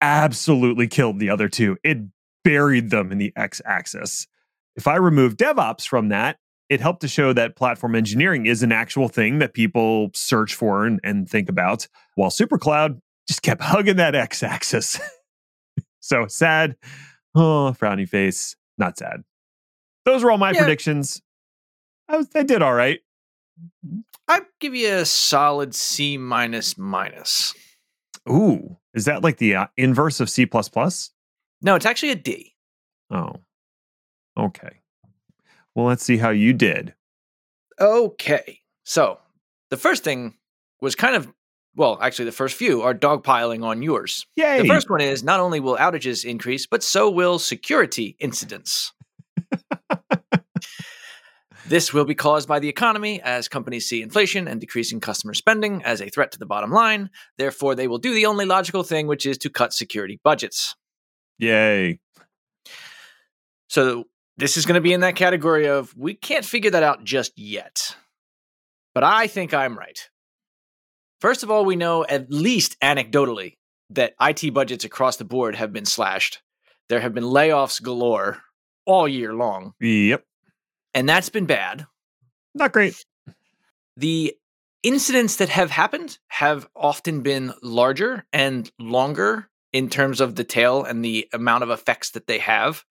absolutely 0.00 0.88
killed 0.88 1.18
the 1.18 1.30
other 1.30 1.48
two. 1.48 1.76
It 1.84 1.98
buried 2.44 2.90
them 2.90 3.12
in 3.12 3.18
the 3.18 3.32
x 3.36 3.60
axis. 3.64 4.26
If 4.74 4.86
I 4.86 4.96
remove 4.96 5.36
DevOps 5.36 5.86
from 5.86 6.08
that, 6.08 6.38
it 6.68 6.80
helped 6.80 7.00
to 7.02 7.08
show 7.08 7.32
that 7.32 7.56
platform 7.56 7.94
engineering 7.94 8.46
is 8.46 8.62
an 8.62 8.72
actual 8.72 9.08
thing 9.08 9.38
that 9.38 9.54
people 9.54 10.10
search 10.14 10.54
for 10.54 10.84
and, 10.84 11.00
and 11.04 11.28
think 11.28 11.48
about, 11.48 11.86
while 12.14 12.30
SuperCloud 12.30 13.00
just 13.28 13.42
kept 13.42 13.60
hugging 13.62 13.96
that 13.96 14.14
x 14.14 14.42
axis. 14.42 14.98
so 16.00 16.26
sad. 16.26 16.76
Oh, 17.34 17.74
frowny 17.78 18.08
face. 18.08 18.56
Not 18.78 18.98
sad. 18.98 19.22
Those 20.04 20.22
were 20.24 20.30
all 20.30 20.38
my 20.38 20.52
yeah. 20.52 20.60
predictions. 20.60 21.22
I, 22.08 22.16
was, 22.16 22.28
I 22.34 22.42
did 22.42 22.62
all 22.62 22.74
right. 22.74 23.00
I'd 24.28 24.46
give 24.60 24.74
you 24.74 24.92
a 24.92 25.04
solid 25.04 25.74
C 25.74 26.16
minus 26.16 26.76
minus. 26.76 27.54
Ooh, 28.28 28.76
is 28.92 29.04
that 29.04 29.22
like 29.22 29.38
the 29.38 29.54
uh, 29.54 29.66
inverse 29.76 30.20
of 30.20 30.28
C 30.28 30.46
plus 30.46 30.68
plus? 30.68 31.10
No, 31.62 31.74
it's 31.74 31.86
actually 31.86 32.10
a 32.10 32.16
D. 32.16 32.54
Oh, 33.10 33.36
okay. 34.36 34.80
Well, 35.76 35.84
let's 35.86 36.02
see 36.02 36.16
how 36.16 36.30
you 36.30 36.54
did. 36.54 36.94
Okay. 37.78 38.60
So 38.84 39.18
the 39.68 39.76
first 39.76 40.02
thing 40.02 40.34
was 40.80 40.94
kind 40.94 41.14
of, 41.14 41.30
well, 41.74 41.98
actually, 42.00 42.24
the 42.24 42.32
first 42.32 42.56
few 42.56 42.80
are 42.80 42.94
dogpiling 42.94 43.62
on 43.62 43.82
yours. 43.82 44.24
Yay! 44.36 44.62
The 44.62 44.68
first 44.68 44.88
one 44.88 45.02
is 45.02 45.22
not 45.22 45.38
only 45.38 45.60
will 45.60 45.76
outages 45.76 46.24
increase, 46.24 46.66
but 46.66 46.82
so 46.82 47.10
will 47.10 47.38
security 47.38 48.16
incidents. 48.18 48.94
this 51.68 51.92
will 51.92 52.06
be 52.06 52.14
caused 52.14 52.48
by 52.48 52.58
the 52.58 52.70
economy 52.70 53.20
as 53.20 53.46
companies 53.46 53.86
see 53.86 54.00
inflation 54.00 54.48
and 54.48 54.58
decreasing 54.62 54.98
customer 54.98 55.34
spending 55.34 55.84
as 55.84 56.00
a 56.00 56.08
threat 56.08 56.32
to 56.32 56.38
the 56.38 56.46
bottom 56.46 56.70
line. 56.70 57.10
Therefore, 57.36 57.74
they 57.74 57.86
will 57.86 57.98
do 57.98 58.14
the 58.14 58.24
only 58.24 58.46
logical 58.46 58.82
thing, 58.82 59.08
which 59.08 59.26
is 59.26 59.36
to 59.38 59.50
cut 59.50 59.74
security 59.74 60.18
budgets. 60.24 60.74
Yay! 61.38 62.00
So, 63.68 64.06
this 64.38 64.56
is 64.56 64.66
going 64.66 64.74
to 64.74 64.80
be 64.80 64.92
in 64.92 65.00
that 65.00 65.16
category 65.16 65.66
of 65.66 65.94
we 65.96 66.14
can't 66.14 66.44
figure 66.44 66.70
that 66.70 66.82
out 66.82 67.04
just 67.04 67.32
yet. 67.38 67.96
But 68.94 69.04
I 69.04 69.26
think 69.26 69.52
I'm 69.54 69.78
right. 69.78 70.08
First 71.20 71.42
of 71.42 71.50
all, 71.50 71.64
we 71.64 71.76
know 71.76 72.04
at 72.04 72.30
least 72.30 72.78
anecdotally 72.80 73.54
that 73.90 74.14
IT 74.20 74.52
budgets 74.52 74.84
across 74.84 75.16
the 75.16 75.24
board 75.24 75.54
have 75.54 75.72
been 75.72 75.86
slashed. 75.86 76.42
There 76.88 77.00
have 77.00 77.14
been 77.14 77.24
layoffs 77.24 77.82
galore 77.82 78.42
all 78.84 79.08
year 79.08 79.34
long, 79.34 79.74
Yep. 79.80 80.24
and 80.94 81.08
that's 81.08 81.28
been 81.28 81.46
bad. 81.46 81.86
Not 82.54 82.72
great. 82.72 83.04
The 83.96 84.34
incidents 84.82 85.36
that 85.36 85.48
have 85.48 85.70
happened 85.70 86.18
have 86.28 86.68
often 86.76 87.22
been 87.22 87.52
larger 87.62 88.24
and 88.32 88.70
longer 88.78 89.48
in 89.76 89.90
terms 89.90 90.22
of 90.22 90.36
the 90.36 90.44
tail 90.44 90.84
and 90.84 91.04
the 91.04 91.28
amount 91.34 91.62
of 91.62 91.68
effects 91.68 92.12
that 92.12 92.26
they 92.26 92.38
have. 92.38 92.82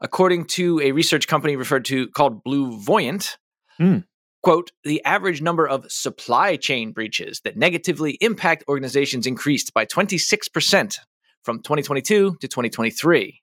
According 0.00 0.46
to 0.46 0.80
a 0.80 0.90
research 0.90 1.28
company 1.28 1.54
referred 1.54 1.84
to 1.84 2.08
called 2.08 2.42
BlueVoyant, 2.44 3.36
Hmm. 3.78 3.98
quote, 4.42 4.72
the 4.82 5.04
average 5.04 5.40
number 5.40 5.66
of 5.66 5.90
supply 5.90 6.56
chain 6.56 6.90
breaches 6.92 7.40
that 7.44 7.56
negatively 7.56 8.18
impact 8.20 8.64
organizations 8.68 9.26
increased 9.28 9.72
by 9.72 9.84
26% 9.84 10.98
from 11.44 11.62
2022 11.62 12.36
to 12.40 12.48
2023, 12.48 13.40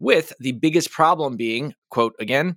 with 0.00 0.32
the 0.40 0.52
biggest 0.52 0.90
problem 0.90 1.36
being, 1.36 1.74
quote 1.90 2.14
again, 2.18 2.56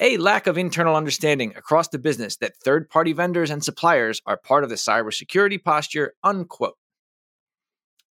a 0.00 0.16
lack 0.18 0.46
of 0.46 0.56
internal 0.56 0.94
understanding 0.94 1.52
across 1.56 1.88
the 1.88 1.98
business 1.98 2.36
that 2.36 2.56
third 2.64 2.88
party 2.88 3.12
vendors 3.12 3.50
and 3.50 3.64
suppliers 3.64 4.20
are 4.26 4.36
part 4.36 4.62
of 4.62 4.70
the 4.70 4.76
cybersecurity 4.76 5.62
posture, 5.62 6.14
unquote. 6.22 6.76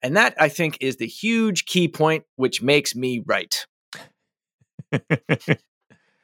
And 0.03 0.17
that, 0.17 0.33
I 0.39 0.49
think, 0.49 0.77
is 0.81 0.97
the 0.97 1.07
huge 1.07 1.65
key 1.65 1.87
point 1.87 2.23
which 2.35 2.61
makes 2.61 2.95
me 2.95 3.23
right. 3.25 3.65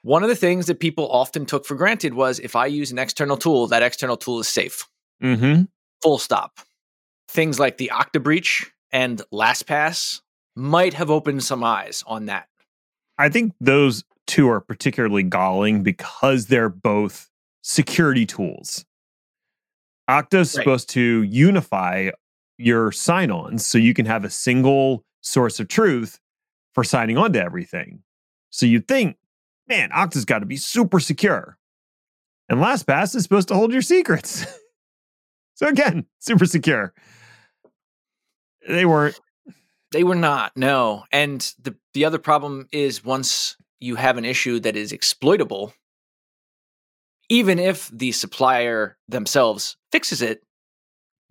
One 0.04 0.24
of 0.24 0.30
the 0.30 0.36
things 0.36 0.68
that 0.68 0.80
people 0.80 1.10
often 1.12 1.46
took 1.46 1.66
for 1.66 1.76
granted 1.76 2.14
was 2.14 2.40
if 2.40 2.56
I 2.56 2.66
use 2.68 2.92
an 2.92 3.00
external 3.00 3.38
tool, 3.38 3.68
that 3.68 3.84
external 3.84 4.18
tool 4.18 4.40
is 4.40 4.48
safe. 4.48 4.88
mm-hmm. 5.22 5.64
Full 6.04 6.18
stop. 6.20 6.60
Things 7.28 7.60
like 7.60 7.78
the 7.78 7.92
Okta 7.94 8.22
breach 8.22 8.72
and 8.92 9.22
LastPass 9.34 10.22
might 10.56 10.94
have 10.94 11.10
opened 11.10 11.44
some 11.44 11.64
eyes 11.64 12.04
on 12.08 12.28
that. 12.28 12.48
I 13.18 13.30
think 13.30 13.54
those 13.60 14.04
two 14.28 14.48
are 14.50 14.62
particularly 14.62 15.24
galling 15.24 15.82
because 15.84 16.46
they're 16.48 16.70
both 16.70 17.30
security 17.64 18.26
tools. 18.26 18.86
Okta 20.10 20.36
is 20.42 20.56
Right. 20.56 20.64
supposed 20.64 20.90
to 20.92 21.24
unify 21.24 22.12
your 22.58 22.92
sign 22.92 23.32
ons 23.32 23.66
so 23.66 23.78
you 23.78 23.94
can 23.94 24.06
have 24.06 24.26
a 24.26 24.30
single 24.30 25.04
source 25.22 25.60
of 25.60 25.68
truth 25.68 26.20
for 26.74 26.84
signing 26.84 27.18
on 27.18 27.34
to 27.34 27.42
everything. 27.42 28.04
So 28.50 28.66
you'd 28.66 28.88
think, 28.88 29.18
man, 29.68 29.90
Okta's 29.92 30.26
got 30.26 30.40
to 30.40 30.46
be 30.46 30.58
super 30.58 31.00
secure. 31.00 31.58
And 32.50 32.60
LastPass 32.60 33.16
is 33.16 33.24
supposed 33.24 33.50
to 33.50 33.56
hold 33.56 33.74
your 33.74 33.82
secrets. 33.82 34.46
so 35.56 35.68
again, 35.68 36.06
super 36.20 36.46
secure. 36.46 36.94
They 38.68 38.86
weren't. 38.86 39.20
They 39.92 40.04
were 40.04 40.16
not, 40.16 40.56
no. 40.58 41.06
And 41.12 41.42
the 41.62 41.76
the 41.94 42.06
other 42.06 42.20
problem 42.20 42.68
is 42.72 43.04
once 43.04 43.56
you 43.80 43.96
have 43.96 44.18
an 44.18 44.26
issue 44.26 44.60
that 44.60 44.76
is 44.76 44.92
exploitable, 44.92 45.74
even 47.30 47.60
if 47.60 47.90
the 47.90 48.12
supplier 48.12 48.98
themselves 49.08 49.78
fixes 49.92 50.22
it, 50.22 50.44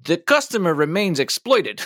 the 0.02 0.16
customer 0.16 0.74
remains 0.74 1.20
exploited. 1.20 1.82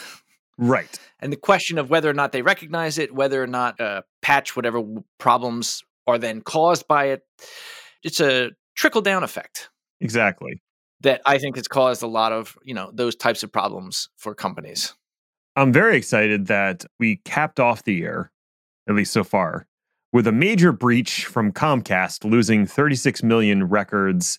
Right. 0.59 0.99
And 1.23 1.31
the 1.31 1.37
question 1.37 1.77
of 1.77 1.91
whether 1.91 2.09
or 2.09 2.15
not 2.15 2.33
they 2.33 2.41
recognize 2.41 2.97
it, 2.97 3.15
whether 3.15 3.43
or 3.43 3.47
not 3.47 3.79
uh, 3.79 4.01
patch 4.23 4.57
whatever 4.57 4.83
problems 5.19 5.83
are 6.07 6.17
then 6.17 6.41
caused 6.41 6.89
by 6.89 7.09
it, 7.09 7.23
it's 8.03 8.21
a 8.21 8.53
trickle 8.75 9.03
down 9.03 9.23
effect 9.23 9.69
Exactly. 10.01 10.63
that 11.03 11.21
I 11.27 11.37
think 11.37 11.57
has 11.57 11.69
caused 11.69 12.03
a 12.03 12.07
lot 12.07 12.33
of 12.33 12.57
you 12.65 12.73
know 12.73 12.91
those 12.95 13.15
types 13.15 13.43
of 13.43 13.53
problems 13.53 14.09
for 14.17 14.35
companies. 14.35 14.95
I'm 15.57 15.75
very 15.75 15.97
excited 15.97 16.47
that 16.47 16.87
we 16.99 17.17
capped 17.27 17.61
off 17.61 17.85
the 17.85 17.95
year, 17.95 18.33
at 18.89 18.95
least 18.95 19.13
so 19.13 19.23
far, 19.25 19.67
with 20.13 20.27
a 20.27 20.33
major 20.33 20.73
breach 20.73 21.27
from 21.27 21.53
Comcast 21.53 22.25
losing 22.25 22.67
36 22.67 23.23
million 23.23 23.65
records 23.65 24.39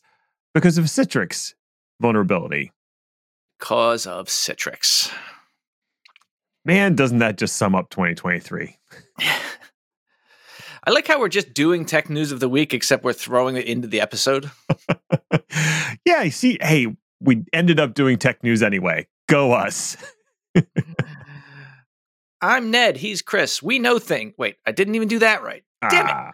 because 0.55 0.79
of 0.79 0.85
Citrix 0.85 1.53
vulnerability. 2.01 2.71
Cause 3.61 4.05
of 4.07 4.27
Citrix. 4.27 5.13
Man, 6.65 6.95
doesn't 6.95 7.19
that 7.19 7.37
just 7.37 7.55
sum 7.55 7.75
up 7.75 7.89
2023? 7.91 8.75
I 10.83 10.89
like 10.89 11.07
how 11.07 11.19
we're 11.19 11.29
just 11.29 11.53
doing 11.53 11.85
tech 11.85 12.09
news 12.09 12.31
of 12.31 12.39
the 12.39 12.49
week, 12.49 12.73
except 12.73 13.03
we're 13.03 13.13
throwing 13.13 13.55
it 13.55 13.67
into 13.67 13.87
the 13.87 14.01
episode. 14.01 14.49
yeah, 16.05 16.23
you 16.23 16.31
see, 16.31 16.57
hey, 16.59 16.87
we 17.19 17.45
ended 17.53 17.79
up 17.79 17.93
doing 17.93 18.17
tech 18.17 18.43
news 18.43 18.63
anyway. 18.63 19.07
Go 19.29 19.51
us. 19.53 19.95
I'm 22.41 22.71
Ned. 22.71 22.97
He's 22.97 23.21
Chris. 23.21 23.61
We 23.61 23.77
know 23.77 23.99
thing. 23.99 24.33
Wait, 24.39 24.55
I 24.65 24.71
didn't 24.71 24.95
even 24.95 25.07
do 25.07 25.19
that 25.19 25.43
right. 25.43 25.63
Damn 25.87 26.07
it. 26.07 26.11
Ah, 26.11 26.33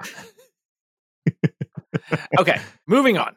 Okay, 2.40 2.62
moving 2.88 3.18
on. 3.18 3.36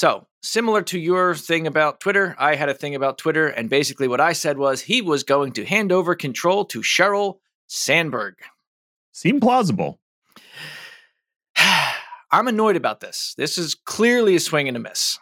So, 0.00 0.26
similar 0.42 0.80
to 0.84 0.98
your 0.98 1.34
thing 1.34 1.66
about 1.66 2.00
Twitter, 2.00 2.34
I 2.38 2.54
had 2.54 2.70
a 2.70 2.74
thing 2.74 2.94
about 2.94 3.18
Twitter, 3.18 3.48
and 3.48 3.68
basically 3.68 4.08
what 4.08 4.18
I 4.18 4.32
said 4.32 4.56
was 4.56 4.80
he 4.80 5.02
was 5.02 5.24
going 5.24 5.52
to 5.52 5.64
hand 5.66 5.92
over 5.92 6.14
control 6.14 6.64
to 6.64 6.80
Sheryl 6.80 7.40
Sandberg. 7.66 8.36
Seemed 9.12 9.42
plausible. 9.42 10.00
I'm 12.32 12.48
annoyed 12.48 12.76
about 12.76 13.00
this. 13.00 13.34
This 13.36 13.58
is 13.58 13.74
clearly 13.74 14.34
a 14.36 14.40
swing 14.40 14.68
and 14.68 14.76
a 14.78 14.80
miss. 14.80 15.18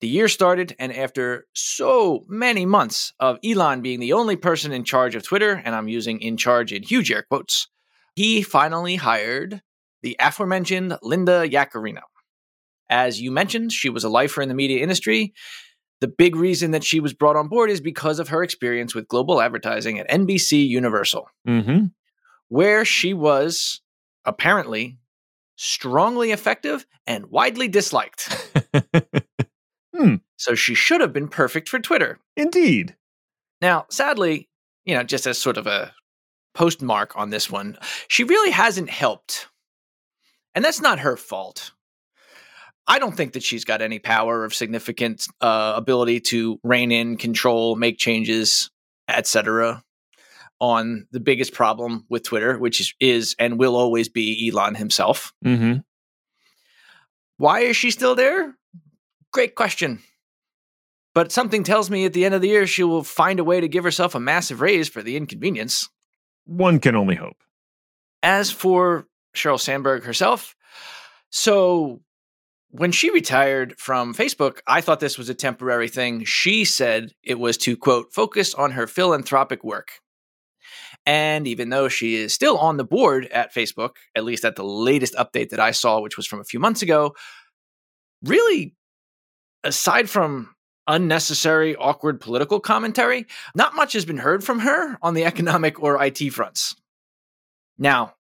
The 0.00 0.06
year 0.06 0.28
started, 0.28 0.76
and 0.78 0.94
after 0.94 1.48
so 1.54 2.24
many 2.28 2.66
months 2.66 3.14
of 3.18 3.40
Elon 3.44 3.80
being 3.80 3.98
the 3.98 4.12
only 4.12 4.36
person 4.36 4.70
in 4.70 4.84
charge 4.84 5.16
of 5.16 5.24
Twitter, 5.24 5.60
and 5.64 5.74
I'm 5.74 5.88
using 5.88 6.20
in 6.20 6.36
charge 6.36 6.72
in 6.72 6.84
huge 6.84 7.10
air 7.10 7.24
quotes, 7.24 7.66
he 8.14 8.42
finally 8.42 8.94
hired 8.94 9.60
the 10.02 10.16
aforementioned 10.20 10.96
Linda 11.02 11.48
Yaccarino. 11.48 12.02
As 12.90 13.20
you 13.20 13.30
mentioned, 13.30 13.72
she 13.72 13.90
was 13.90 14.04
a 14.04 14.08
lifer 14.08 14.40
in 14.42 14.48
the 14.48 14.54
media 14.54 14.82
industry. 14.82 15.34
The 16.00 16.08
big 16.08 16.36
reason 16.36 16.70
that 16.70 16.84
she 16.84 17.00
was 17.00 17.12
brought 17.12 17.36
on 17.36 17.48
board 17.48 17.70
is 17.70 17.80
because 17.80 18.18
of 18.18 18.28
her 18.28 18.42
experience 18.42 18.94
with 18.94 19.08
global 19.08 19.40
advertising 19.40 19.98
at 19.98 20.08
NBC 20.08 20.66
Universal 20.66 21.28
Mm-hmm. 21.46 21.86
where 22.48 22.84
she 22.84 23.12
was 23.14 23.80
apparently 24.24 24.98
strongly 25.56 26.30
effective 26.30 26.86
and 27.06 27.26
widely 27.26 27.66
disliked. 27.68 28.28
So 30.36 30.54
she 30.54 30.74
should 30.74 31.00
have 31.00 31.12
been 31.12 31.26
perfect 31.28 31.68
for 31.68 31.80
Twitter. 31.80 32.20
Indeed. 32.36 32.94
Now, 33.60 33.86
sadly, 33.90 34.48
you 34.84 34.94
know, 34.94 35.02
just 35.02 35.26
as 35.26 35.36
sort 35.38 35.56
of 35.56 35.66
a 35.66 35.92
postmark 36.54 37.16
on 37.16 37.30
this 37.30 37.50
one, 37.50 37.76
she 38.06 38.22
really 38.22 38.52
hasn't 38.52 38.90
helped. 38.90 39.48
And 40.54 40.64
that's 40.64 40.80
not 40.80 41.00
her 41.00 41.16
fault. 41.16 41.72
I 42.88 42.98
don't 42.98 43.14
think 43.14 43.34
that 43.34 43.42
she's 43.42 43.66
got 43.66 43.82
any 43.82 43.98
power 43.98 44.42
or 44.42 44.50
significant 44.50 45.26
uh, 45.42 45.74
ability 45.76 46.20
to 46.20 46.58
rein 46.64 46.90
in, 46.90 47.18
control, 47.18 47.76
make 47.76 47.98
changes, 47.98 48.70
etc. 49.06 49.84
on 50.58 51.06
the 51.12 51.20
biggest 51.20 51.52
problem 51.52 52.06
with 52.08 52.24
Twitter, 52.24 52.58
which 52.58 52.80
is, 52.80 52.94
is 52.98 53.36
and 53.38 53.58
will 53.58 53.76
always 53.76 54.08
be 54.08 54.50
Elon 54.50 54.74
himself. 54.74 55.34
Mm-hmm. 55.44 55.80
Why 57.36 57.60
is 57.60 57.76
she 57.76 57.90
still 57.90 58.14
there? 58.14 58.56
Great 59.32 59.54
question. 59.54 60.00
But 61.14 61.30
something 61.30 61.64
tells 61.64 61.90
me 61.90 62.04
at 62.06 62.14
the 62.14 62.24
end 62.24 62.34
of 62.34 62.40
the 62.40 62.48
year 62.48 62.66
she 62.66 62.84
will 62.84 63.02
find 63.02 63.38
a 63.38 63.44
way 63.44 63.60
to 63.60 63.68
give 63.68 63.84
herself 63.84 64.14
a 64.14 64.20
massive 64.20 64.60
raise 64.60 64.88
for 64.88 65.02
the 65.02 65.16
inconvenience. 65.16 65.88
One 66.46 66.80
can 66.80 66.96
only 66.96 67.16
hope. 67.16 67.36
As 68.22 68.50
for 68.50 69.06
Sheryl 69.36 69.60
Sandberg 69.60 70.04
herself, 70.04 70.56
so 71.30 72.00
when 72.70 72.92
she 72.92 73.10
retired 73.10 73.74
from 73.78 74.14
Facebook, 74.14 74.58
I 74.66 74.80
thought 74.80 75.00
this 75.00 75.18
was 75.18 75.28
a 75.28 75.34
temporary 75.34 75.88
thing. 75.88 76.24
She 76.24 76.64
said 76.64 77.12
it 77.22 77.38
was 77.38 77.56
to, 77.58 77.76
quote, 77.76 78.12
focus 78.12 78.54
on 78.54 78.72
her 78.72 78.86
philanthropic 78.86 79.64
work. 79.64 80.00
And 81.06 81.46
even 81.46 81.70
though 81.70 81.88
she 81.88 82.16
is 82.16 82.34
still 82.34 82.58
on 82.58 82.76
the 82.76 82.84
board 82.84 83.26
at 83.26 83.54
Facebook, 83.54 83.92
at 84.14 84.24
least 84.24 84.44
at 84.44 84.56
the 84.56 84.64
latest 84.64 85.14
update 85.14 85.50
that 85.50 85.60
I 85.60 85.70
saw, 85.70 86.00
which 86.00 86.18
was 86.18 86.26
from 86.26 86.40
a 86.40 86.44
few 86.44 86.60
months 86.60 86.82
ago, 86.82 87.14
really, 88.22 88.74
aside 89.64 90.10
from 90.10 90.54
unnecessary, 90.86 91.74
awkward 91.76 92.20
political 92.20 92.60
commentary, 92.60 93.26
not 93.54 93.74
much 93.74 93.94
has 93.94 94.04
been 94.04 94.18
heard 94.18 94.44
from 94.44 94.60
her 94.60 94.98
on 95.00 95.14
the 95.14 95.24
economic 95.26 95.82
or 95.82 96.02
IT 96.02 96.18
fronts. 96.32 96.76
Now, 97.78 98.14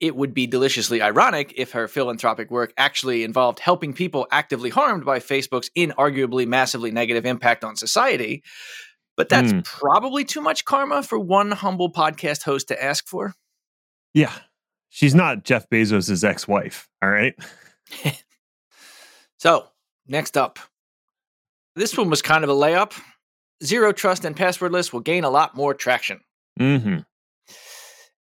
it 0.00 0.14
would 0.14 0.32
be 0.32 0.46
deliciously 0.46 1.02
ironic 1.02 1.52
if 1.56 1.72
her 1.72 1.88
philanthropic 1.88 2.50
work 2.50 2.72
actually 2.76 3.24
involved 3.24 3.58
helping 3.58 3.92
people 3.92 4.26
actively 4.30 4.70
harmed 4.70 5.04
by 5.04 5.18
Facebook's 5.18 5.70
inarguably 5.76 6.46
massively 6.46 6.90
negative 6.90 7.26
impact 7.26 7.64
on 7.64 7.76
society. 7.76 8.42
But 9.16 9.28
that's 9.28 9.52
mm. 9.52 9.64
probably 9.64 10.24
too 10.24 10.40
much 10.40 10.64
karma 10.64 11.02
for 11.02 11.18
one 11.18 11.50
humble 11.50 11.90
podcast 11.90 12.44
host 12.44 12.68
to 12.68 12.82
ask 12.82 13.08
for. 13.08 13.34
Yeah. 14.14 14.32
She's 14.90 15.14
not 15.14 15.44
Jeff 15.44 15.68
Bezos' 15.68 16.22
ex 16.22 16.46
wife. 16.46 16.88
All 17.02 17.10
right. 17.10 17.34
so, 19.38 19.66
next 20.06 20.36
up. 20.36 20.58
This 21.74 21.96
one 21.96 22.10
was 22.10 22.22
kind 22.22 22.44
of 22.44 22.50
a 22.50 22.54
layup. 22.54 22.98
Zero 23.62 23.92
trust 23.92 24.24
and 24.24 24.36
passwordless 24.36 24.92
will 24.92 25.00
gain 25.00 25.24
a 25.24 25.30
lot 25.30 25.56
more 25.56 25.74
traction. 25.74 26.20
Mm-hmm. 26.58 26.98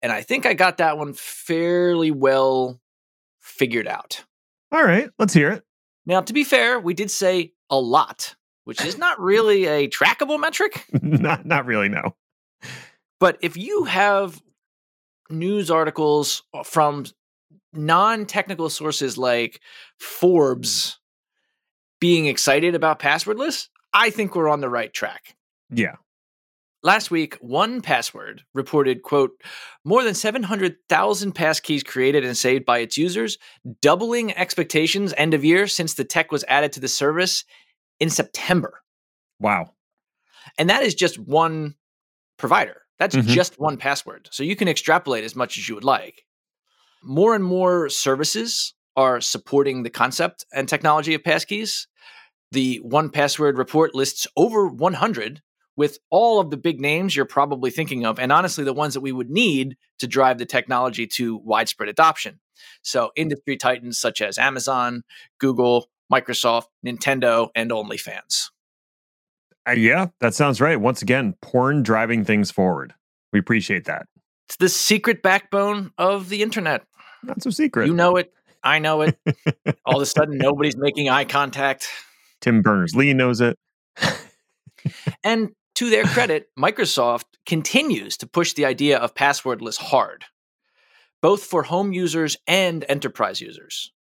And 0.07 0.13
I 0.13 0.23
think 0.23 0.47
I 0.47 0.55
got 0.55 0.77
that 0.77 0.99
one 0.99 1.15
fairly 1.15 2.13
well 2.13 2.81
figured 3.41 3.89
out. 3.89 4.23
All 4.71 4.85
right, 4.85 5.11
let's 5.19 5.35
hear 5.35 5.51
it. 5.51 5.65
Now, 6.07 6.21
to 6.21 6.33
be 6.33 6.45
fair, 6.45 6.79
we 6.79 6.95
did 6.95 7.11
say 7.11 7.55
a 7.71 7.81
lot, 7.81 8.37
which 8.63 8.85
is 8.85 8.97
not 8.97 9.19
really 9.19 9.65
a 9.65 9.89
trackable 9.89 10.39
metric. 10.39 10.87
not 11.03 11.45
not 11.45 11.67
really, 11.67 11.89
no. 11.89 12.15
But 13.19 13.39
if 13.41 13.57
you 13.57 13.83
have 13.83 14.41
news 15.29 15.73
articles 15.73 16.45
from 16.63 17.07
non-technical 17.73 18.71
sources 18.71 19.19
like 19.19 19.61
Forbes 19.99 21.01
being 21.99 22.27
excited 22.27 22.77
about 22.77 23.01
passwordless, 23.01 23.71
I 23.93 24.11
think 24.11 24.37
we're 24.37 24.51
on 24.51 24.61
the 24.61 24.69
right 24.69 24.95
track. 24.95 25.35
Yeah. 25.69 25.97
Last 26.83 27.11
week, 27.11 27.41
1Password 27.41 28.41
reported, 28.55 29.03
quote, 29.03 29.33
more 29.85 30.05
than 30.05 30.15
700,000 30.15 31.35
passkeys 31.35 31.85
created 31.85 32.25
and 32.25 32.37
saved 32.37 32.65
by 32.65 32.79
its 32.79 32.97
users, 32.97 33.39
doubling 33.81 34.37
expectations 34.37 35.15
end 35.17 35.35
of 35.35 35.45
year 35.45 35.67
since 35.67 35.95
the 35.95 36.05
tech 36.05 36.31
was 36.31 36.45
added 36.47 36.73
to 36.73 36.81
the 36.81 36.89
service 36.89 37.45
in 37.99 38.11
September. 38.11 38.83
Wow. 39.41 39.73
And 40.59 40.71
that 40.71 40.83
is 40.83 40.95
just 40.95 41.19
one 41.19 41.75
provider. 42.37 42.83
That's 42.99 43.17
mm-hmm. 43.17 43.29
just 43.29 43.59
1Password. 43.59 44.29
So 44.31 44.43
you 44.43 44.57
can 44.57 44.69
extrapolate 44.69 45.25
as 45.25 45.35
much 45.35 45.59
as 45.59 45.69
you 45.69 45.75
would 45.75 45.85
like. 45.85 46.25
More 47.03 47.35
and 47.35 47.45
more 47.45 47.89
services 47.89 48.75
are 48.97 49.21
supporting 49.21 49.83
the 49.83 49.91
concept 49.91 50.47
and 50.53 50.69
technology 50.69 51.15
of 51.15 51.23
passkeys. 51.23 51.87
The 52.53 52.81
1Password 52.85 53.59
report 53.59 53.95
lists 53.95 54.27
over 54.37 54.69
100 54.69 55.43
with 55.77 55.99
all 56.11 56.41
of 56.41 56.51
the 56.51 56.57
big 56.57 56.81
names 56.81 57.15
you're 57.15 57.25
probably 57.25 57.71
thinking 57.71 58.05
of, 58.07 58.19
and 58.19 58.33
honestly, 58.33 58.65
the 58.65 58.73
ones 58.73 58.95
that 58.95 59.01
we 59.01 59.13
would 59.13 59.31
need 59.31 59.77
to 59.99 60.07
drive 60.07 60.39
the 60.39 60.47
technology 60.47 61.07
to 61.07 61.37
widespread 61.37 61.89
adoption. 61.89 62.41
So, 62.83 63.11
industry 63.17 63.57
titans 63.57 63.99
such 63.99 64.23
as 64.23 64.39
Amazon, 64.39 65.03
Google, 65.39 65.89
Microsoft, 66.13 66.67
Nintendo, 66.85 67.49
and 67.55 67.71
OnlyFans. 67.71 68.51
Uh, 69.69 69.73
yeah, 69.73 70.07
that 70.21 70.35
sounds 70.35 70.61
right. 70.61 70.81
Once 70.81 71.03
again, 71.03 71.35
porn 71.43 71.83
driving 71.83 72.25
things 72.25 72.51
forward. 72.51 72.95
We 73.33 73.39
appreciate 73.39 73.85
that. 73.87 74.07
It's 74.49 74.57
the 74.57 74.69
secret 74.69 75.23
backbone 75.23 75.91
of 75.99 76.29
the 76.29 76.43
internet. 76.43 76.85
Not 77.25 77.43
so 77.43 77.51
secret. 77.51 77.89
You 77.89 77.95
know 77.95 78.17
it. 78.17 78.33
I 78.63 78.79
know 78.79 79.03
it. 79.03 79.19
All 79.85 79.97
of 79.97 80.03
a 80.03 80.07
sudden, 80.07 80.39
nobody's 80.39 80.77
making 80.77 81.09
eye 81.09 81.25
contact. 81.25 81.89
Tim 82.41 82.63
Berners 82.63 82.95
Lee 82.95 83.13
knows 83.13 83.41
it. 83.41 83.59
and 85.25 85.51
to 85.77 85.91
their 85.91 86.05
credit, 86.05 86.49
Microsoft 86.59 87.25
continues 87.47 88.17
to 88.19 88.27
push 88.27 88.55
the 88.55 88.65
idea 88.65 88.99
of 88.99 89.15
passwordless 89.15 89.77
hard, 89.77 90.25
both 91.23 91.45
for 91.45 91.63
home 91.63 91.93
users 91.93 92.37
and 92.47 92.85
enterprise 92.89 93.41
users. 93.41 93.93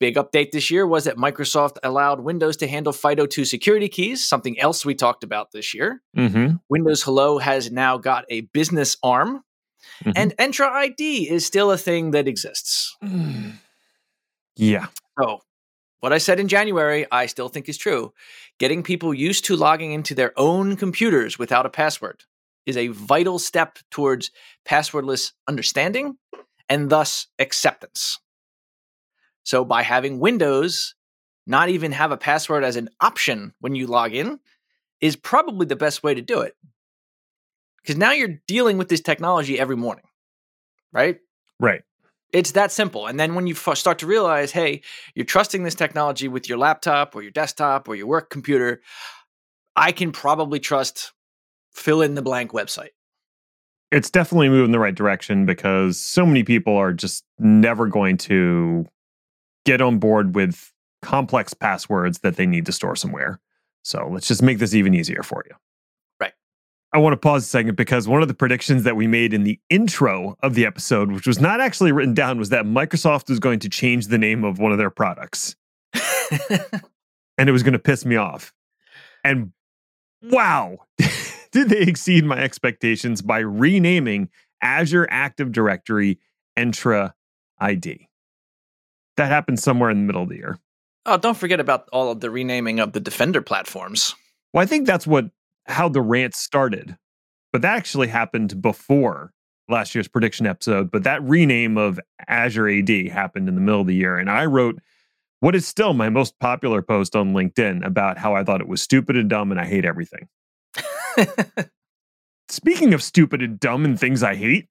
Big 0.00 0.14
update 0.14 0.52
this 0.52 0.70
year 0.70 0.86
was 0.86 1.04
that 1.04 1.16
Microsoft 1.16 1.76
allowed 1.82 2.20
Windows 2.20 2.56
to 2.58 2.68
handle 2.68 2.92
FIDO2 2.92 3.46
security 3.46 3.88
keys, 3.88 4.26
something 4.26 4.58
else 4.60 4.86
we 4.86 4.94
talked 4.94 5.24
about 5.24 5.50
this 5.50 5.74
year. 5.74 6.00
Mm-hmm. 6.16 6.56
Windows 6.68 7.02
Hello 7.02 7.38
has 7.38 7.72
now 7.72 7.98
got 7.98 8.24
a 8.28 8.42
business 8.42 8.96
arm, 9.02 9.42
mm-hmm. 10.04 10.12
and 10.14 10.36
Entra 10.36 10.70
ID 10.70 11.28
is 11.28 11.44
still 11.44 11.72
a 11.72 11.78
thing 11.78 12.12
that 12.12 12.28
exists. 12.28 12.96
yeah. 14.56 14.86
So, 15.20 15.40
what 16.00 16.12
I 16.12 16.18
said 16.18 16.38
in 16.38 16.48
January, 16.48 17.06
I 17.10 17.26
still 17.26 17.48
think 17.48 17.68
is 17.68 17.78
true. 17.78 18.12
Getting 18.58 18.82
people 18.82 19.12
used 19.12 19.44
to 19.46 19.56
logging 19.56 19.92
into 19.92 20.14
their 20.14 20.32
own 20.38 20.76
computers 20.76 21.38
without 21.38 21.66
a 21.66 21.70
password 21.70 22.24
is 22.66 22.76
a 22.76 22.88
vital 22.88 23.38
step 23.38 23.78
towards 23.90 24.30
passwordless 24.66 25.32
understanding 25.48 26.16
and 26.68 26.90
thus 26.90 27.26
acceptance. 27.38 28.20
So, 29.42 29.64
by 29.64 29.82
having 29.82 30.20
Windows 30.20 30.94
not 31.46 31.70
even 31.70 31.92
have 31.92 32.12
a 32.12 32.16
password 32.16 32.62
as 32.62 32.76
an 32.76 32.90
option 33.00 33.54
when 33.60 33.74
you 33.74 33.86
log 33.86 34.14
in, 34.14 34.38
is 35.00 35.16
probably 35.16 35.64
the 35.64 35.76
best 35.76 36.02
way 36.02 36.14
to 36.14 36.20
do 36.20 36.40
it. 36.40 36.54
Because 37.80 37.96
now 37.96 38.12
you're 38.12 38.38
dealing 38.46 38.76
with 38.76 38.88
this 38.88 39.00
technology 39.00 39.58
every 39.58 39.76
morning, 39.76 40.04
right? 40.92 41.18
Right. 41.58 41.82
It's 42.32 42.52
that 42.52 42.70
simple. 42.72 43.06
And 43.06 43.18
then 43.18 43.34
when 43.34 43.46
you 43.46 43.54
f- 43.54 43.78
start 43.78 43.98
to 44.00 44.06
realize, 44.06 44.52
hey, 44.52 44.82
you're 45.14 45.24
trusting 45.24 45.62
this 45.62 45.74
technology 45.74 46.28
with 46.28 46.48
your 46.48 46.58
laptop 46.58 47.16
or 47.16 47.22
your 47.22 47.30
desktop 47.30 47.88
or 47.88 47.94
your 47.94 48.06
work 48.06 48.28
computer, 48.28 48.82
I 49.76 49.92
can 49.92 50.12
probably 50.12 50.60
trust 50.60 51.12
fill 51.72 52.02
in 52.02 52.14
the 52.14 52.22
blank 52.22 52.52
website. 52.52 52.90
It's 53.90 54.10
definitely 54.10 54.50
moving 54.50 54.72
the 54.72 54.78
right 54.78 54.94
direction 54.94 55.46
because 55.46 55.98
so 55.98 56.26
many 56.26 56.44
people 56.44 56.76
are 56.76 56.92
just 56.92 57.24
never 57.38 57.86
going 57.86 58.18
to 58.18 58.84
get 59.64 59.80
on 59.80 59.98
board 59.98 60.34
with 60.34 60.72
complex 61.00 61.54
passwords 61.54 62.18
that 62.18 62.36
they 62.36 62.44
need 62.44 62.66
to 62.66 62.72
store 62.72 62.96
somewhere. 62.96 63.40
So 63.82 64.08
let's 64.10 64.28
just 64.28 64.42
make 64.42 64.58
this 64.58 64.74
even 64.74 64.92
easier 64.92 65.22
for 65.22 65.44
you. 65.48 65.54
I 66.92 66.98
want 66.98 67.12
to 67.12 67.18
pause 67.18 67.44
a 67.44 67.46
second 67.46 67.76
because 67.76 68.08
one 68.08 68.22
of 68.22 68.28
the 68.28 68.34
predictions 68.34 68.84
that 68.84 68.96
we 68.96 69.06
made 69.06 69.34
in 69.34 69.44
the 69.44 69.60
intro 69.68 70.36
of 70.42 70.54
the 70.54 70.64
episode, 70.64 71.12
which 71.12 71.26
was 71.26 71.38
not 71.38 71.60
actually 71.60 71.92
written 71.92 72.14
down, 72.14 72.38
was 72.38 72.48
that 72.48 72.64
Microsoft 72.64 73.28
was 73.28 73.38
going 73.38 73.58
to 73.60 73.68
change 73.68 74.06
the 74.06 74.16
name 74.16 74.42
of 74.42 74.58
one 74.58 74.72
of 74.72 74.78
their 74.78 74.90
products. 74.90 75.54
and 77.38 77.48
it 77.48 77.52
was 77.52 77.62
going 77.62 77.74
to 77.74 77.78
piss 77.78 78.06
me 78.06 78.16
off. 78.16 78.54
And 79.22 79.52
wow, 80.22 80.78
did 81.52 81.68
they 81.68 81.80
exceed 81.80 82.24
my 82.24 82.38
expectations 82.38 83.20
by 83.20 83.40
renaming 83.40 84.30
Azure 84.62 85.06
Active 85.10 85.52
Directory 85.52 86.18
Entra 86.58 87.12
ID? 87.58 88.08
That 89.18 89.28
happened 89.28 89.60
somewhere 89.60 89.90
in 89.90 89.98
the 89.98 90.04
middle 90.04 90.22
of 90.22 90.30
the 90.30 90.36
year. 90.36 90.58
Oh, 91.04 91.18
don't 91.18 91.36
forget 91.36 91.60
about 91.60 91.88
all 91.92 92.10
of 92.10 92.20
the 92.20 92.30
renaming 92.30 92.80
of 92.80 92.92
the 92.92 93.00
Defender 93.00 93.42
platforms. 93.42 94.14
Well, 94.52 94.62
I 94.62 94.66
think 94.66 94.86
that's 94.86 95.06
what 95.06 95.30
how 95.68 95.88
the 95.88 96.00
rant 96.00 96.34
started. 96.34 96.96
But 97.52 97.62
that 97.62 97.76
actually 97.76 98.08
happened 98.08 98.60
before 98.60 99.32
last 99.68 99.94
year's 99.94 100.08
prediction 100.08 100.46
episode. 100.46 100.90
But 100.90 101.04
that 101.04 101.22
rename 101.22 101.76
of 101.76 102.00
Azure 102.26 102.68
AD 102.68 103.08
happened 103.08 103.48
in 103.48 103.54
the 103.54 103.60
middle 103.60 103.82
of 103.82 103.86
the 103.86 103.94
year. 103.94 104.16
And 104.16 104.30
I 104.30 104.46
wrote 104.46 104.80
what 105.40 105.54
is 105.54 105.66
still 105.66 105.94
my 105.94 106.08
most 106.08 106.38
popular 106.40 106.82
post 106.82 107.14
on 107.14 107.32
LinkedIn 107.32 107.84
about 107.86 108.18
how 108.18 108.34
I 108.34 108.44
thought 108.44 108.60
it 108.60 108.68
was 108.68 108.82
stupid 108.82 109.16
and 109.16 109.30
dumb 109.30 109.50
and 109.50 109.60
I 109.60 109.66
hate 109.66 109.84
everything. 109.84 110.28
Speaking 112.48 112.94
of 112.94 113.02
stupid 113.02 113.42
and 113.42 113.60
dumb 113.60 113.84
and 113.84 113.98
things 113.98 114.22
I 114.22 114.34
hate. 114.34 114.66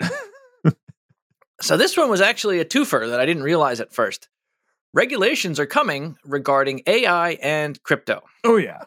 so 1.62 1.78
this 1.78 1.96
one 1.96 2.10
was 2.10 2.22
actually 2.22 2.60
a 2.60 2.66
twofer 2.66 3.10
that 3.10 3.20
I 3.20 3.26
didn't 3.26 3.44
realize 3.44 3.80
at 3.80 3.94
first. 3.94 4.30
Regulations 4.94 5.60
are 5.60 5.66
coming 5.66 6.18
regarding 6.26 6.82
AI 6.88 7.32
and 7.34 7.82
crypto. 7.84 8.24
Oh, 8.44 8.58
yeah. 8.58 8.84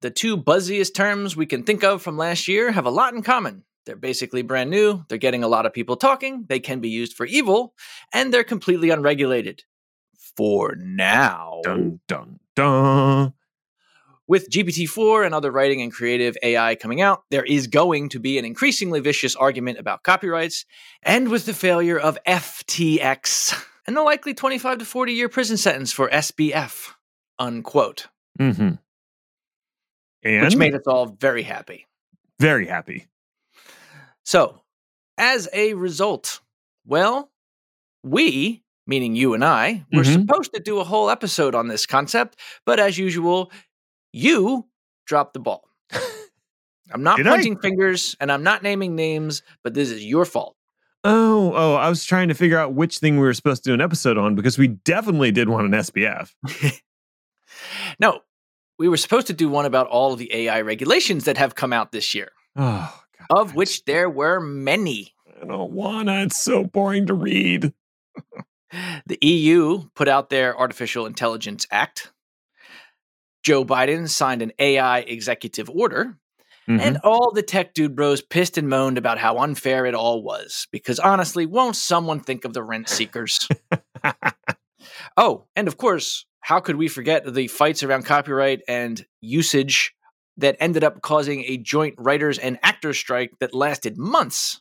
The 0.00 0.10
two 0.10 0.36
buzziest 0.36 0.94
terms 0.94 1.36
we 1.36 1.46
can 1.46 1.62
think 1.62 1.84
of 1.84 2.00
from 2.00 2.16
last 2.16 2.48
year 2.48 2.72
have 2.72 2.86
a 2.86 2.90
lot 2.90 3.14
in 3.14 3.22
common. 3.22 3.64
They're 3.86 3.96
basically 3.96 4.42
brand 4.42 4.70
new, 4.70 5.04
they're 5.08 5.18
getting 5.18 5.42
a 5.42 5.48
lot 5.48 5.66
of 5.66 5.72
people 5.72 5.96
talking, 5.96 6.44
they 6.48 6.60
can 6.60 6.80
be 6.80 6.88
used 6.88 7.14
for 7.14 7.26
evil, 7.26 7.74
and 8.12 8.32
they're 8.32 8.44
completely 8.44 8.90
unregulated. 8.90 9.64
For 10.36 10.74
now. 10.76 11.60
Dun, 11.64 12.00
dun, 12.06 12.40
dun. 12.54 13.34
With 14.26 14.48
GPT 14.48 14.88
4 14.88 15.24
and 15.24 15.34
other 15.34 15.50
writing 15.50 15.82
and 15.82 15.92
creative 15.92 16.36
AI 16.42 16.76
coming 16.76 17.00
out, 17.00 17.24
there 17.30 17.44
is 17.44 17.66
going 17.66 18.10
to 18.10 18.20
be 18.20 18.38
an 18.38 18.44
increasingly 18.44 19.00
vicious 19.00 19.34
argument 19.34 19.78
about 19.78 20.04
copyrights. 20.04 20.66
And 21.02 21.28
with 21.28 21.46
the 21.46 21.52
failure 21.52 21.98
of 21.98 22.16
FTX, 22.26 23.60
and 23.86 23.96
the 23.96 24.02
likely 24.02 24.32
25 24.32 24.78
to 24.78 24.84
40 24.84 25.12
year 25.12 25.28
prison 25.28 25.56
sentence 25.56 25.92
for 25.92 26.08
SBF, 26.08 26.92
unquote. 27.40 28.06
Mm-hmm. 28.38 28.74
And 30.22 30.44
which 30.44 30.56
made 30.56 30.74
us 30.74 30.86
all 30.86 31.06
very 31.06 31.42
happy. 31.42 31.86
very 32.38 32.66
happy. 32.66 33.06
So, 34.24 34.62
as 35.18 35.48
a 35.52 35.74
result, 35.74 36.40
well, 36.86 37.30
we, 38.02 38.62
meaning 38.86 39.14
you 39.14 39.34
and 39.34 39.44
I, 39.44 39.84
were 39.92 40.02
Mhm. 40.02 40.20
supposed 40.26 40.54
to 40.54 40.60
do 40.60 40.78
a 40.80 40.84
whole 40.84 41.10
episode 41.10 41.54
on 41.54 41.68
this 41.68 41.84
concept, 41.86 42.36
but 42.64 42.80
as 42.80 42.96
usual, 42.96 43.52
you 44.12 44.66
dropped 45.06 45.34
the 45.34 45.40
ball. 45.40 45.68
I'm 46.92 47.02
not 47.02 47.18
Did 47.18 47.26
I? 47.26 47.30
pointing 47.36 47.58
fingers 47.58 48.16
and 48.20 48.32
I'm 48.32 48.42
not 48.42 48.62
naming 48.62 48.96
names, 48.96 49.42
but 49.62 49.74
this 49.74 49.90
is 49.90 50.04
your 50.04 50.24
fault. 50.24 50.56
Oh, 51.04 51.52
oh, 51.54 51.74
I 51.74 51.88
was 51.88 52.04
trying 52.04 52.28
to 52.28 52.34
figure 52.34 52.58
out 52.58 52.74
which 52.74 52.98
thing 52.98 53.16
we 53.16 53.22
were 53.22 53.32
supposed 53.34 53.64
to 53.64 53.70
do 53.70 53.74
an 53.74 53.80
episode 53.80 54.18
on 54.18 54.34
because 54.34 54.58
we 54.58 54.68
definitely 54.68 55.30
did 55.30 55.48
want 55.48 55.66
an 55.66 55.72
SBF. 55.74 56.34
No, 57.98 58.20
we 58.80 58.88
were 58.88 58.96
supposed 58.96 59.26
to 59.26 59.34
do 59.34 59.46
one 59.50 59.66
about 59.66 59.86
all 59.88 60.14
of 60.14 60.18
the 60.18 60.34
AI 60.34 60.62
regulations 60.62 61.24
that 61.26 61.36
have 61.36 61.54
come 61.54 61.70
out 61.72 61.92
this 61.92 62.14
year, 62.14 62.32
Oh, 62.56 62.98
God. 63.28 63.38
of 63.38 63.54
which 63.54 63.84
there 63.84 64.08
were 64.08 64.40
many. 64.40 65.12
I 65.40 65.44
don't 65.44 65.72
wanna. 65.72 66.22
It's 66.24 66.40
so 66.40 66.64
boring 66.64 67.06
to 67.06 67.14
read. 67.14 67.72
The 69.06 69.18
EU 69.20 69.88
put 69.96 70.06
out 70.06 70.30
their 70.30 70.56
Artificial 70.56 71.04
Intelligence 71.04 71.66
Act. 71.72 72.12
Joe 73.42 73.64
Biden 73.64 74.08
signed 74.08 74.42
an 74.42 74.52
AI 74.60 75.00
executive 75.00 75.68
order. 75.68 76.16
Mhm. 76.68 76.80
And 76.80 76.98
all 77.02 77.32
the 77.32 77.42
tech 77.42 77.74
dude 77.74 77.96
bros 77.96 78.22
pissed 78.22 78.56
and 78.58 78.68
moaned 78.68 78.96
about 78.96 79.18
how 79.18 79.38
unfair 79.38 79.86
it 79.86 79.94
all 79.96 80.22
was. 80.22 80.68
Because 80.70 81.00
honestly, 81.00 81.46
won't 81.46 81.74
someone 81.74 82.20
think 82.20 82.44
of 82.44 82.52
the 82.52 82.62
rent 82.62 82.88
seekers? 82.88 83.48
oh, 85.16 85.46
and 85.56 85.66
of 85.66 85.76
course, 85.76 86.26
how 86.40 86.60
could 86.60 86.76
we 86.76 86.88
forget 86.88 87.32
the 87.32 87.48
fights 87.48 87.82
around 87.82 88.04
copyright 88.04 88.62
and 88.66 89.04
usage 89.20 89.94
that 90.36 90.56
ended 90.60 90.84
up 90.84 91.02
causing 91.02 91.44
a 91.44 91.56
joint 91.58 91.94
writers 91.98 92.38
and 92.38 92.58
actors 92.62 92.98
strike 92.98 93.32
that 93.40 93.54
lasted 93.54 93.98
months? 93.98 94.60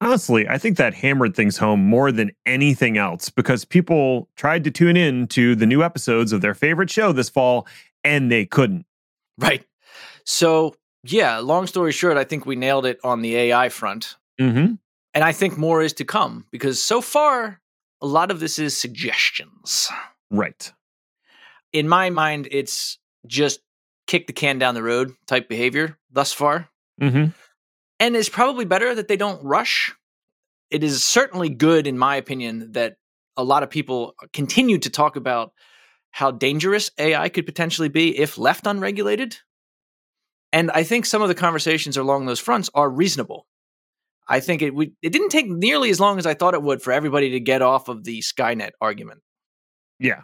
Honestly, 0.00 0.48
I 0.48 0.58
think 0.58 0.78
that 0.78 0.94
hammered 0.94 1.36
things 1.36 1.56
home 1.56 1.80
more 1.80 2.10
than 2.10 2.32
anything 2.44 2.98
else 2.98 3.30
because 3.30 3.64
people 3.64 4.28
tried 4.36 4.64
to 4.64 4.70
tune 4.70 4.96
in 4.96 5.28
to 5.28 5.54
the 5.54 5.66
new 5.66 5.82
episodes 5.82 6.32
of 6.32 6.40
their 6.40 6.54
favorite 6.54 6.90
show 6.90 7.12
this 7.12 7.28
fall 7.28 7.68
and 8.02 8.30
they 8.30 8.44
couldn't. 8.44 8.84
Right. 9.38 9.64
So, 10.24 10.74
yeah, 11.04 11.38
long 11.38 11.68
story 11.68 11.92
short, 11.92 12.16
I 12.16 12.24
think 12.24 12.46
we 12.46 12.56
nailed 12.56 12.84
it 12.84 12.98
on 13.04 13.22
the 13.22 13.36
AI 13.36 13.68
front. 13.68 14.16
Mm-hmm. 14.40 14.74
And 15.14 15.24
I 15.24 15.32
think 15.32 15.56
more 15.56 15.82
is 15.82 15.92
to 15.94 16.04
come 16.04 16.46
because 16.50 16.82
so 16.82 17.00
far, 17.00 17.60
a 18.00 18.06
lot 18.06 18.30
of 18.30 18.40
this 18.40 18.58
is 18.58 18.76
suggestions. 18.76 19.88
Right. 20.30 20.72
In 21.72 21.88
my 21.88 22.10
mind, 22.10 22.48
it's 22.50 22.98
just 23.26 23.60
kick 24.06 24.26
the 24.26 24.32
can 24.32 24.58
down 24.58 24.74
the 24.74 24.82
road 24.82 25.12
type 25.26 25.48
behavior 25.48 25.98
thus 26.10 26.32
far. 26.32 26.68
Mm-hmm. 27.00 27.30
And 28.00 28.16
it's 28.16 28.28
probably 28.28 28.64
better 28.64 28.94
that 28.94 29.08
they 29.08 29.16
don't 29.16 29.42
rush. 29.44 29.94
It 30.70 30.82
is 30.82 31.04
certainly 31.04 31.48
good, 31.48 31.86
in 31.86 31.98
my 31.98 32.16
opinion, 32.16 32.72
that 32.72 32.96
a 33.36 33.44
lot 33.44 33.62
of 33.62 33.70
people 33.70 34.14
continue 34.32 34.78
to 34.78 34.90
talk 34.90 35.16
about 35.16 35.52
how 36.10 36.30
dangerous 36.30 36.90
AI 36.98 37.28
could 37.28 37.46
potentially 37.46 37.88
be 37.88 38.18
if 38.18 38.36
left 38.36 38.66
unregulated. 38.66 39.38
And 40.52 40.70
I 40.70 40.82
think 40.82 41.06
some 41.06 41.22
of 41.22 41.28
the 41.28 41.34
conversations 41.34 41.96
along 41.96 42.26
those 42.26 42.40
fronts 42.40 42.68
are 42.74 42.90
reasonable. 42.90 43.46
I 44.28 44.40
think 44.40 44.62
it 44.62 44.74
we, 44.74 44.92
it 45.02 45.10
didn't 45.10 45.30
take 45.30 45.48
nearly 45.48 45.90
as 45.90 45.98
long 45.98 46.18
as 46.18 46.26
I 46.26 46.34
thought 46.34 46.54
it 46.54 46.62
would 46.62 46.82
for 46.82 46.92
everybody 46.92 47.30
to 47.30 47.40
get 47.40 47.62
off 47.62 47.88
of 47.88 48.04
the 48.04 48.20
Skynet 48.20 48.70
argument. 48.80 49.20
Yeah. 49.98 50.22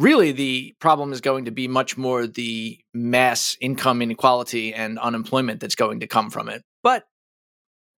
Really, 0.00 0.32
the 0.32 0.74
problem 0.80 1.12
is 1.12 1.20
going 1.20 1.44
to 1.44 1.50
be 1.50 1.68
much 1.68 1.98
more 1.98 2.26
the 2.26 2.78
mass 2.94 3.54
income 3.60 4.00
inequality 4.00 4.72
and 4.72 4.98
unemployment 4.98 5.60
that's 5.60 5.74
going 5.74 6.00
to 6.00 6.06
come 6.06 6.30
from 6.30 6.48
it. 6.48 6.62
But 6.82 7.04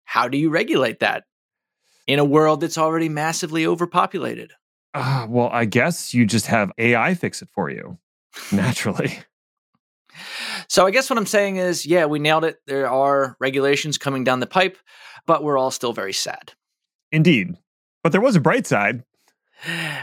how 0.05 0.27
do 0.27 0.37
you 0.37 0.51
regulate 0.51 0.99
that 0.99 1.23
in 2.09 2.19
a 2.19 2.25
world 2.25 2.61
that's 2.61 2.77
already 2.77 3.09
massively 3.09 3.65
overpopulated? 3.67 4.51
Uh, 4.93 5.27
well, 5.29 5.49
I 5.53 5.65
guess 5.65 6.12
you 6.12 6.27
just 6.27 6.47
have 6.47 6.73
AI 6.77 7.15
fix 7.15 7.41
it 7.41 7.49
for 7.55 7.71
you 7.71 7.99
naturally. 8.51 9.19
So 10.69 10.87
I 10.87 10.91
guess 10.91 11.09
what 11.09 11.19
I'm 11.19 11.27
saying 11.27 11.57
is, 11.57 11.87
yeah, 11.87 12.05
we 12.05 12.19
nailed 12.19 12.45
it. 12.45 12.57
There 12.67 12.88
are 12.88 13.35
regulations 13.41 13.97
coming 13.97 14.25
down 14.25 14.41
the 14.41 14.47
pipe, 14.47 14.77
but 15.27 15.43
we're 15.43 15.57
all 15.57 15.71
still 15.71 15.95
very 15.95 16.12
sad. 16.12 16.53
Indeed. 17.11 17.57
But 18.03 18.12
there 18.12 18.21
was 18.21 18.37
a 18.37 18.41
bright 18.41 18.67
side. 18.67 19.05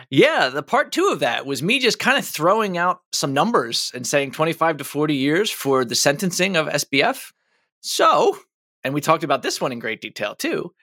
Yeah, 0.10 0.50
the 0.50 0.64
part 0.64 0.92
two 0.92 1.10
of 1.10 1.20
that 1.20 1.46
was 1.46 1.62
me 1.62 1.80
just 1.80 2.00
kind 2.00 2.18
of 2.18 2.26
throwing 2.26 2.78
out 2.78 3.02
some 3.12 3.34
numbers 3.34 3.92
and 3.94 4.08
saying 4.08 4.32
25 4.32 4.78
to 4.78 4.84
40 4.84 5.16
years 5.16 5.52
for 5.52 5.84
the 5.84 5.96
sentencing 5.96 6.56
of 6.56 6.68
SBF. 6.68 7.32
So, 7.82 8.38
and 8.84 8.94
we 8.94 9.02
talked 9.02 9.24
about 9.24 9.44
this 9.44 9.60
one 9.60 9.72
in 9.72 9.80
great 9.80 10.02
detail 10.02 10.36
too. 10.36 10.74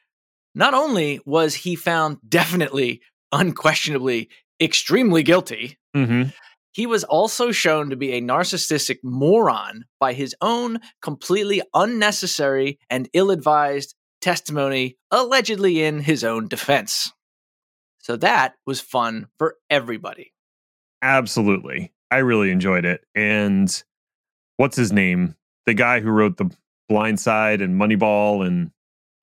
Not 0.54 0.74
only 0.74 1.20
was 1.26 1.54
he 1.54 1.74
found 1.76 2.18
definitely, 2.28 3.00
unquestionably, 3.32 4.28
extremely 4.60 5.22
guilty, 5.22 5.78
Mm-hmm. 5.94 6.28
he 6.72 6.86
was 6.86 7.04
also 7.04 7.52
shown 7.52 7.88
to 7.88 7.96
be 7.96 8.12
a 8.12 8.20
narcissistic 8.20 8.98
moron 9.02 9.86
by 9.98 10.12
his 10.12 10.36
own 10.42 10.78
completely 11.00 11.62
unnecessary 11.72 12.78
and 12.90 13.08
ill 13.14 13.30
advised 13.30 13.94
testimony, 14.20 14.98
allegedly 15.10 15.82
in 15.82 16.00
his 16.00 16.22
own 16.22 16.48
defense. 16.48 17.12
So 18.06 18.14
that 18.18 18.54
was 18.64 18.80
fun 18.80 19.26
for 19.36 19.56
everybody. 19.68 20.32
Absolutely. 21.02 21.92
I 22.08 22.18
really 22.18 22.52
enjoyed 22.52 22.84
it. 22.84 23.00
And 23.16 23.82
what's 24.58 24.76
his 24.76 24.92
name? 24.92 25.34
The 25.66 25.74
guy 25.74 25.98
who 25.98 26.10
wrote 26.10 26.36
The 26.36 26.48
Blind 26.88 27.18
Side 27.18 27.60
and 27.60 27.74
Moneyball 27.80 28.46
and 28.46 28.70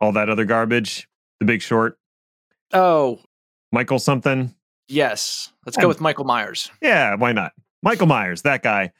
all 0.02 0.12
that 0.12 0.28
other 0.28 0.44
garbage, 0.44 1.08
The 1.40 1.46
Big 1.46 1.62
Short, 1.62 1.98
Oh, 2.74 3.22
Michael 3.72 4.00
something. 4.00 4.54
yes. 4.90 5.54
Let's 5.66 5.78
go 5.78 5.88
with 5.88 6.02
Michael 6.02 6.26
Myers. 6.26 6.70
Yeah, 6.82 7.16
why 7.16 7.32
not? 7.32 7.54
Michael 7.84 8.08
Myers, 8.08 8.42
that 8.42 8.64
guy. 8.64 8.92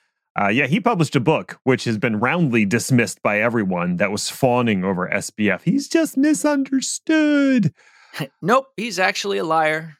Uh, 0.42 0.48
yeah, 0.48 0.66
he 0.68 0.80
published 0.80 1.18
a 1.18 1.20
book 1.20 1.60
which 1.66 1.84
has 1.84 1.98
been 1.98 2.22
roundly 2.22 2.64
dismissed 2.64 3.22
by 3.22 3.42
everyone 3.42 3.98
that 3.98 4.12
was 4.14 4.30
fawning 4.30 4.86
over 4.86 5.10
SBF. 5.10 5.64
He's 5.64 5.90
just 5.90 6.16
misunderstood. 6.16 7.74
nope, 8.42 8.68
he's 8.78 9.00
actually 9.00 9.38
a 9.38 9.44
liar. 9.44 9.98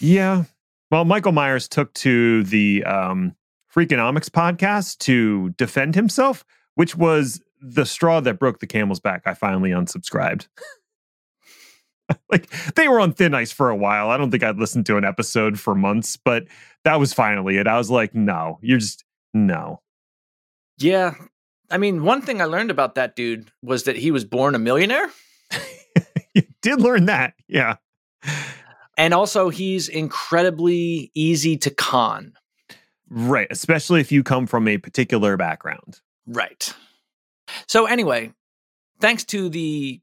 Yeah. 0.00 0.44
Well, 0.90 1.04
Michael 1.04 1.32
Myers 1.32 1.68
took 1.68 1.92
to 1.94 2.42
the 2.44 2.84
um, 2.84 3.36
Freakonomics 3.74 4.28
podcast 4.28 4.98
to 4.98 5.50
defend 5.50 5.94
himself, 5.94 6.44
which 6.74 6.96
was 6.96 7.40
the 7.60 7.86
straw 7.86 8.20
that 8.20 8.38
broke 8.38 8.60
the 8.60 8.66
camel's 8.66 9.00
back. 9.00 9.22
I 9.26 9.34
finally 9.34 9.70
unsubscribed. 9.70 10.48
like 12.30 12.50
they 12.74 12.88
were 12.88 13.00
on 13.00 13.12
thin 13.12 13.34
ice 13.34 13.52
for 13.52 13.70
a 13.70 13.76
while. 13.76 14.10
I 14.10 14.16
don't 14.16 14.30
think 14.30 14.42
I'd 14.42 14.58
listened 14.58 14.86
to 14.86 14.96
an 14.96 15.04
episode 15.04 15.60
for 15.60 15.74
months, 15.74 16.16
but 16.16 16.44
that 16.84 16.98
was 16.98 17.12
finally 17.12 17.58
it. 17.58 17.66
I 17.66 17.78
was 17.78 17.90
like, 17.90 18.14
no, 18.14 18.58
you're 18.62 18.78
just 18.78 19.04
no. 19.32 19.80
Yeah. 20.78 21.14
I 21.70 21.78
mean, 21.78 22.02
one 22.02 22.22
thing 22.22 22.42
I 22.42 22.46
learned 22.46 22.70
about 22.70 22.96
that 22.96 23.14
dude 23.14 23.52
was 23.62 23.84
that 23.84 23.96
he 23.96 24.10
was 24.10 24.24
born 24.24 24.54
a 24.54 24.58
millionaire. 24.58 25.10
you 26.34 26.42
did 26.62 26.80
learn 26.80 27.06
that. 27.06 27.34
Yeah. 27.48 27.76
And 28.96 29.14
also, 29.14 29.48
he's 29.48 29.88
incredibly 29.88 31.10
easy 31.14 31.56
to 31.58 31.70
con. 31.70 32.34
Right. 33.08 33.48
Especially 33.50 34.00
if 34.00 34.12
you 34.12 34.22
come 34.22 34.46
from 34.46 34.68
a 34.68 34.78
particular 34.78 35.36
background. 35.36 36.00
Right. 36.26 36.74
So, 37.66 37.86
anyway, 37.86 38.32
thanks 39.00 39.24
to 39.26 39.48
the 39.48 40.00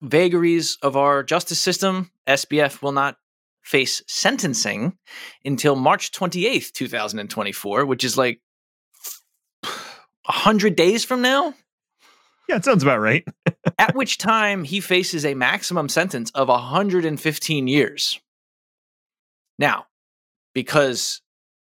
vagaries 0.00 0.78
of 0.82 0.96
our 0.96 1.22
justice 1.22 1.60
system, 1.60 2.10
SBF 2.26 2.82
will 2.82 2.92
not 2.92 3.16
face 3.62 4.02
sentencing 4.06 4.96
until 5.44 5.76
March 5.76 6.10
28th, 6.12 6.72
2024, 6.72 7.84
which 7.84 8.02
is 8.02 8.16
like 8.16 8.40
100 10.24 10.74
days 10.74 11.04
from 11.04 11.20
now. 11.20 11.54
Yeah, 12.48 12.56
it 12.56 12.64
sounds 12.64 12.82
about 12.82 13.00
right. 13.00 13.26
at 13.78 13.94
which 13.94 14.16
time 14.16 14.64
he 14.64 14.80
faces 14.80 15.24
a 15.24 15.34
maximum 15.34 15.88
sentence 15.88 16.30
of 16.34 16.48
115 16.48 17.66
years. 17.68 18.20
Now, 19.58 19.86
because 20.54 21.20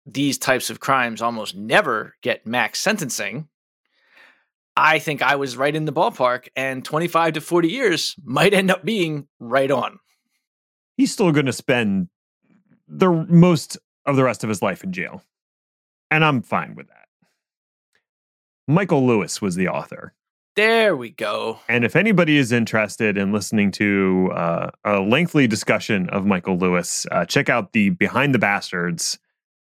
these 0.04 0.38
types 0.38 0.70
of 0.70 0.80
crimes 0.80 1.22
almost 1.22 1.54
never 1.54 2.14
get 2.22 2.46
max 2.46 2.80
sentencing, 2.80 3.48
I 4.76 4.98
think 4.98 5.22
I 5.22 5.36
was 5.36 5.56
right 5.56 5.74
in 5.74 5.84
the 5.84 5.92
ballpark, 5.92 6.48
and 6.56 6.84
25 6.84 7.34
to 7.34 7.40
40 7.40 7.68
years 7.68 8.16
might 8.24 8.54
end 8.54 8.70
up 8.70 8.84
being 8.84 9.28
right 9.38 9.70
on. 9.70 9.98
He's 10.96 11.12
still 11.12 11.30
going 11.30 11.46
to 11.46 11.52
spend 11.52 12.08
the 12.88 13.10
most 13.10 13.78
of 14.06 14.16
the 14.16 14.24
rest 14.24 14.42
of 14.42 14.48
his 14.48 14.62
life 14.62 14.82
in 14.82 14.92
jail. 14.92 15.22
And 16.10 16.24
I'm 16.24 16.42
fine 16.42 16.74
with 16.74 16.88
that. 16.88 17.06
Michael 18.66 19.06
Lewis 19.06 19.40
was 19.40 19.56
the 19.56 19.68
author. 19.68 20.14
There 20.54 20.94
we 20.94 21.10
go. 21.10 21.60
And 21.66 21.82
if 21.82 21.96
anybody 21.96 22.36
is 22.36 22.52
interested 22.52 23.16
in 23.16 23.32
listening 23.32 23.70
to 23.72 24.30
uh, 24.34 24.70
a 24.84 25.00
lengthy 25.00 25.46
discussion 25.46 26.10
of 26.10 26.26
Michael 26.26 26.58
Lewis, 26.58 27.06
uh, 27.10 27.24
check 27.24 27.48
out 27.48 27.72
the 27.72 27.88
Behind 27.88 28.34
the 28.34 28.38
Bastards 28.38 29.18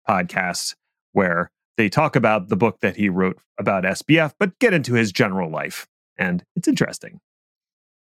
podcast, 0.09 0.77
where 1.11 1.51
they 1.77 1.89
talk 1.89 2.15
about 2.15 2.49
the 2.49 2.57
book 2.57 2.81
that 2.83 2.95
he 2.95 3.09
wrote 3.09 3.37
about 3.59 3.83
SBF, 3.83 4.35
but 4.39 4.57
get 4.61 4.73
into 4.73 4.95
his 4.95 5.11
general 5.11 5.51
life. 5.51 5.89
And 6.17 6.45
it's 6.55 6.69
interesting. 6.69 7.21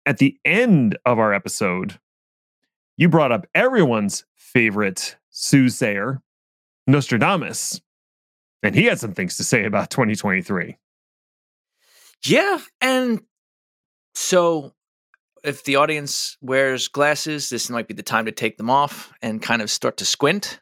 At 0.06 0.18
the 0.18 0.38
end 0.44 0.96
of 1.04 1.18
our 1.18 1.34
episode, 1.34 1.98
you 2.96 3.08
brought 3.08 3.32
up 3.32 3.48
everyone's 3.52 4.24
favorite 4.36 5.16
soothsayer, 5.30 6.22
Nostradamus. 6.86 7.80
And 8.62 8.76
he 8.76 8.84
had 8.84 9.00
some 9.00 9.12
things 9.12 9.36
to 9.38 9.44
say 9.44 9.64
about 9.64 9.90
2023. 9.90 10.76
Yeah, 12.28 12.58
and 12.80 13.20
so 14.14 14.72
if 15.44 15.62
the 15.62 15.76
audience 15.76 16.36
wears 16.40 16.88
glasses, 16.88 17.50
this 17.50 17.70
might 17.70 17.86
be 17.86 17.94
the 17.94 18.02
time 18.02 18.26
to 18.26 18.32
take 18.32 18.56
them 18.56 18.68
off 18.68 19.12
and 19.22 19.40
kind 19.40 19.62
of 19.62 19.70
start 19.70 19.98
to 19.98 20.04
squint. 20.04 20.58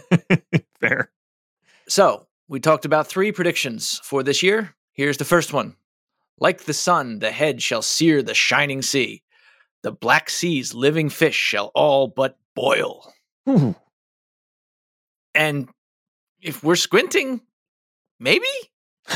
Fair. 0.80 1.10
So, 1.88 2.28
we 2.48 2.60
talked 2.60 2.84
about 2.84 3.08
three 3.08 3.32
predictions 3.32 4.00
for 4.04 4.22
this 4.22 4.42
year. 4.42 4.76
Here's 4.92 5.16
the 5.16 5.24
first 5.24 5.52
one. 5.52 5.76
Like 6.38 6.62
the 6.64 6.74
sun, 6.74 7.18
the 7.18 7.32
head 7.32 7.62
shall 7.62 7.82
sear 7.82 8.22
the 8.22 8.34
shining 8.34 8.82
sea. 8.82 9.22
The 9.82 9.92
black 9.92 10.30
sea's 10.30 10.72
living 10.74 11.08
fish 11.08 11.34
shall 11.34 11.72
all 11.74 12.06
but 12.06 12.38
boil. 12.54 13.12
Ooh. 13.48 13.74
And 15.34 15.68
if 16.40 16.62
we're 16.62 16.76
squinting, 16.76 17.40
maybe? 18.20 18.46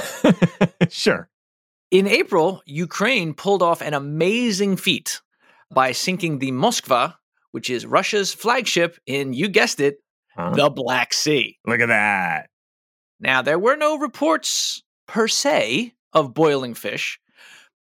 sure. 0.89 1.29
In 1.91 2.07
April, 2.07 2.63
Ukraine 2.67 3.33
pulled 3.35 3.63
off 3.63 3.81
an 3.81 3.95
amazing 3.95 4.77
feat 4.77 5.21
by 5.73 5.93
sinking 5.93 6.39
the 6.39 6.51
Moskva, 6.51 7.15
which 7.53 7.71
is 7.71 7.87
Russia's 7.87 8.35
flagship 8.35 8.99
in, 9.07 9.33
you 9.33 9.49
guessed 9.49 9.81
it, 9.81 9.99
Huh? 10.37 10.51
the 10.51 10.69
Black 10.69 11.15
Sea. 11.15 11.57
Look 11.67 11.81
at 11.81 11.87
that. 11.89 12.51
Now, 13.21 13.41
there 13.41 13.59
were 13.59 13.77
no 13.77 13.97
reports 13.99 14.83
per 15.07 15.29
se 15.29 15.95
of 16.13 16.35
boiling 16.35 16.75
fish, 16.75 17.19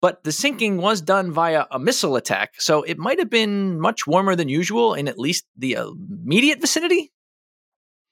but 0.01 0.25
the 0.25 0.33
sinking 0.33 0.79
was 0.79 1.03
done 1.03 1.33
via 1.33 1.67
a 1.71 1.79
missile 1.79 2.17
attack, 2.17 2.55
so 2.59 2.83
it 2.83 2.97
might 2.97 3.19
have 3.19 3.29
been 3.29 3.79
much 3.79 4.07
warmer 4.07 4.35
than 4.35 4.49
usual 4.49 4.95
in 4.95 5.09
at 5.09 5.19
least 5.19 5.45
the 5.57 5.73
immediate 5.75 6.61
vicinity. 6.61 7.13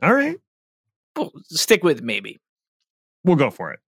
All 0.03 0.12
right. 0.12 0.36
Well, 1.16 1.32
stick 1.45 1.82
with 1.82 2.03
maybe. 2.03 2.40
We'll 3.24 3.36
go 3.36 3.51
for 3.51 3.72
it. 3.72 3.80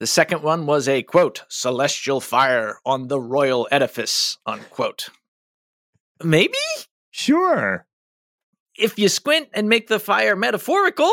The 0.00 0.06
second 0.06 0.42
one 0.42 0.64
was 0.64 0.88
a 0.88 1.02
quote, 1.02 1.42
celestial 1.48 2.22
fire 2.22 2.78
on 2.86 3.08
the 3.08 3.20
royal 3.20 3.68
edifice, 3.70 4.38
unquote. 4.46 5.10
Maybe? 6.24 6.56
Sure. 7.10 7.86
If 8.78 8.98
you 8.98 9.10
squint 9.10 9.48
and 9.52 9.68
make 9.68 9.88
the 9.88 10.00
fire 10.00 10.34
metaphorical. 10.34 11.12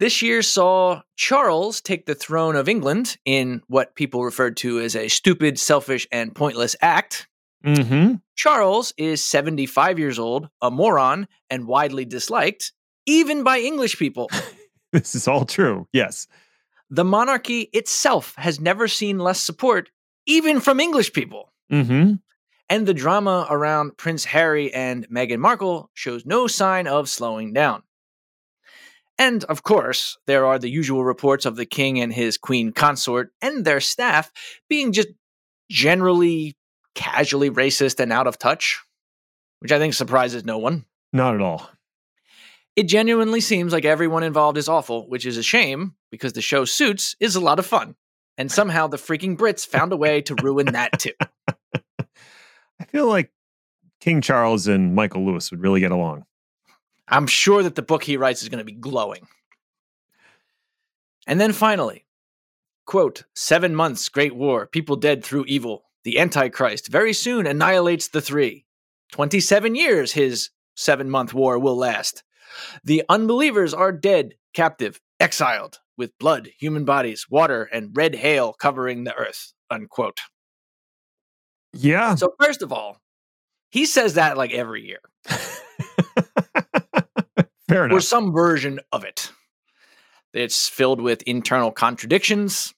This 0.00 0.20
year 0.20 0.42
saw 0.42 1.00
Charles 1.16 1.80
take 1.80 2.04
the 2.04 2.14
throne 2.14 2.56
of 2.56 2.68
England 2.68 3.16
in 3.24 3.62
what 3.68 3.94
people 3.94 4.22
referred 4.22 4.58
to 4.58 4.80
as 4.80 4.94
a 4.94 5.08
stupid, 5.08 5.58
selfish, 5.58 6.06
and 6.12 6.34
pointless 6.34 6.76
act. 6.82 7.26
Mm-hmm. 7.64 8.16
Charles 8.34 8.92
is 8.98 9.24
75 9.24 9.98
years 9.98 10.18
old, 10.18 10.50
a 10.60 10.70
moron, 10.70 11.26
and 11.48 11.66
widely 11.66 12.04
disliked, 12.04 12.72
even 13.06 13.44
by 13.44 13.60
English 13.60 13.98
people. 13.98 14.28
This 14.92 15.16
is 15.16 15.26
all 15.26 15.44
true. 15.44 15.88
Yes. 15.92 16.28
The 16.90 17.04
monarchy 17.04 17.62
itself 17.72 18.34
has 18.36 18.60
never 18.60 18.88
seen 18.88 19.18
less 19.18 19.40
support, 19.40 19.90
even 20.26 20.60
from 20.60 20.80
English 20.80 21.12
people. 21.12 21.52
Mm-hmm. 21.72 22.14
And 22.70 22.86
the 22.86 22.94
drama 22.94 23.46
around 23.50 23.96
Prince 23.96 24.24
Harry 24.24 24.72
and 24.72 25.08
Meghan 25.08 25.38
Markle 25.38 25.90
shows 25.94 26.24
no 26.24 26.46
sign 26.46 26.86
of 26.86 27.08
slowing 27.08 27.52
down. 27.52 27.82
And 29.18 29.44
of 29.44 29.62
course, 29.62 30.18
there 30.26 30.46
are 30.46 30.58
the 30.58 30.70
usual 30.70 31.04
reports 31.04 31.46
of 31.46 31.56
the 31.56 31.66
king 31.66 32.00
and 32.00 32.12
his 32.12 32.36
queen 32.36 32.72
consort 32.72 33.32
and 33.40 33.64
their 33.64 33.80
staff 33.80 34.32
being 34.68 34.92
just 34.92 35.08
generally 35.70 36.56
casually 36.94 37.50
racist 37.50 38.00
and 38.00 38.12
out 38.12 38.26
of 38.26 38.38
touch, 38.38 38.80
which 39.60 39.72
I 39.72 39.78
think 39.78 39.94
surprises 39.94 40.44
no 40.44 40.58
one. 40.58 40.84
Not 41.12 41.34
at 41.34 41.40
all. 41.40 41.68
It 42.76 42.88
genuinely 42.88 43.40
seems 43.40 43.72
like 43.72 43.84
everyone 43.84 44.24
involved 44.24 44.58
is 44.58 44.68
awful, 44.68 45.08
which 45.08 45.26
is 45.26 45.36
a 45.36 45.42
shame 45.44 45.94
because 46.14 46.32
the 46.32 46.40
show 46.40 46.64
Suits 46.64 47.16
is 47.18 47.34
a 47.34 47.40
lot 47.40 47.58
of 47.58 47.66
fun. 47.66 47.96
And 48.38 48.50
somehow 48.50 48.86
the 48.86 48.96
freaking 48.96 49.36
Brits 49.36 49.66
found 49.66 49.92
a 49.92 49.96
way 49.96 50.20
to 50.22 50.36
ruin 50.36 50.66
that 50.66 50.98
too. 50.98 51.12
I 51.48 52.84
feel 52.86 53.08
like 53.08 53.32
King 54.00 54.20
Charles 54.20 54.68
and 54.68 54.94
Michael 54.94 55.26
Lewis 55.26 55.50
would 55.50 55.60
really 55.60 55.80
get 55.80 55.90
along. 55.90 56.24
I'm 57.08 57.26
sure 57.26 57.62
that 57.62 57.74
the 57.74 57.82
book 57.82 58.04
he 58.04 58.16
writes 58.16 58.42
is 58.42 58.48
going 58.48 58.58
to 58.58 58.64
be 58.64 58.72
glowing. 58.72 59.26
And 61.26 61.40
then 61.40 61.52
finally, 61.52 62.04
quote, 62.86 63.24
seven 63.34 63.74
months, 63.74 64.08
great 64.08 64.36
war, 64.36 64.66
people 64.66 64.96
dead 64.96 65.24
through 65.24 65.46
evil. 65.48 65.84
The 66.04 66.18
Antichrist 66.18 66.88
very 66.88 67.12
soon 67.12 67.46
annihilates 67.46 68.08
the 68.08 68.20
three. 68.20 68.66
27 69.12 69.74
years 69.74 70.12
his 70.12 70.50
seven 70.76 71.10
month 71.10 71.34
war 71.34 71.58
will 71.58 71.76
last. 71.76 72.22
The 72.84 73.02
unbelievers 73.08 73.74
are 73.74 73.92
dead, 73.92 74.34
captive, 74.52 75.00
exiled, 75.18 75.80
with 75.96 76.16
blood, 76.18 76.50
human 76.58 76.84
bodies, 76.84 77.26
water, 77.28 77.64
and 77.64 77.90
red 77.94 78.14
hail 78.14 78.52
covering 78.52 79.04
the 79.04 79.14
earth. 79.14 79.52
Unquote. 79.70 80.20
Yeah. 81.72 82.14
So, 82.14 82.34
first 82.40 82.62
of 82.62 82.72
all, 82.72 83.00
he 83.70 83.86
says 83.86 84.14
that 84.14 84.36
like 84.36 84.52
every 84.52 84.84
year, 84.86 85.00
Fair 87.68 87.86
enough. 87.86 87.96
or 87.96 88.00
some 88.00 88.32
version 88.32 88.80
of 88.92 89.04
it. 89.04 89.32
It's 90.32 90.68
filled 90.68 91.00
with 91.00 91.22
internal 91.22 91.70
contradictions. 91.70 92.74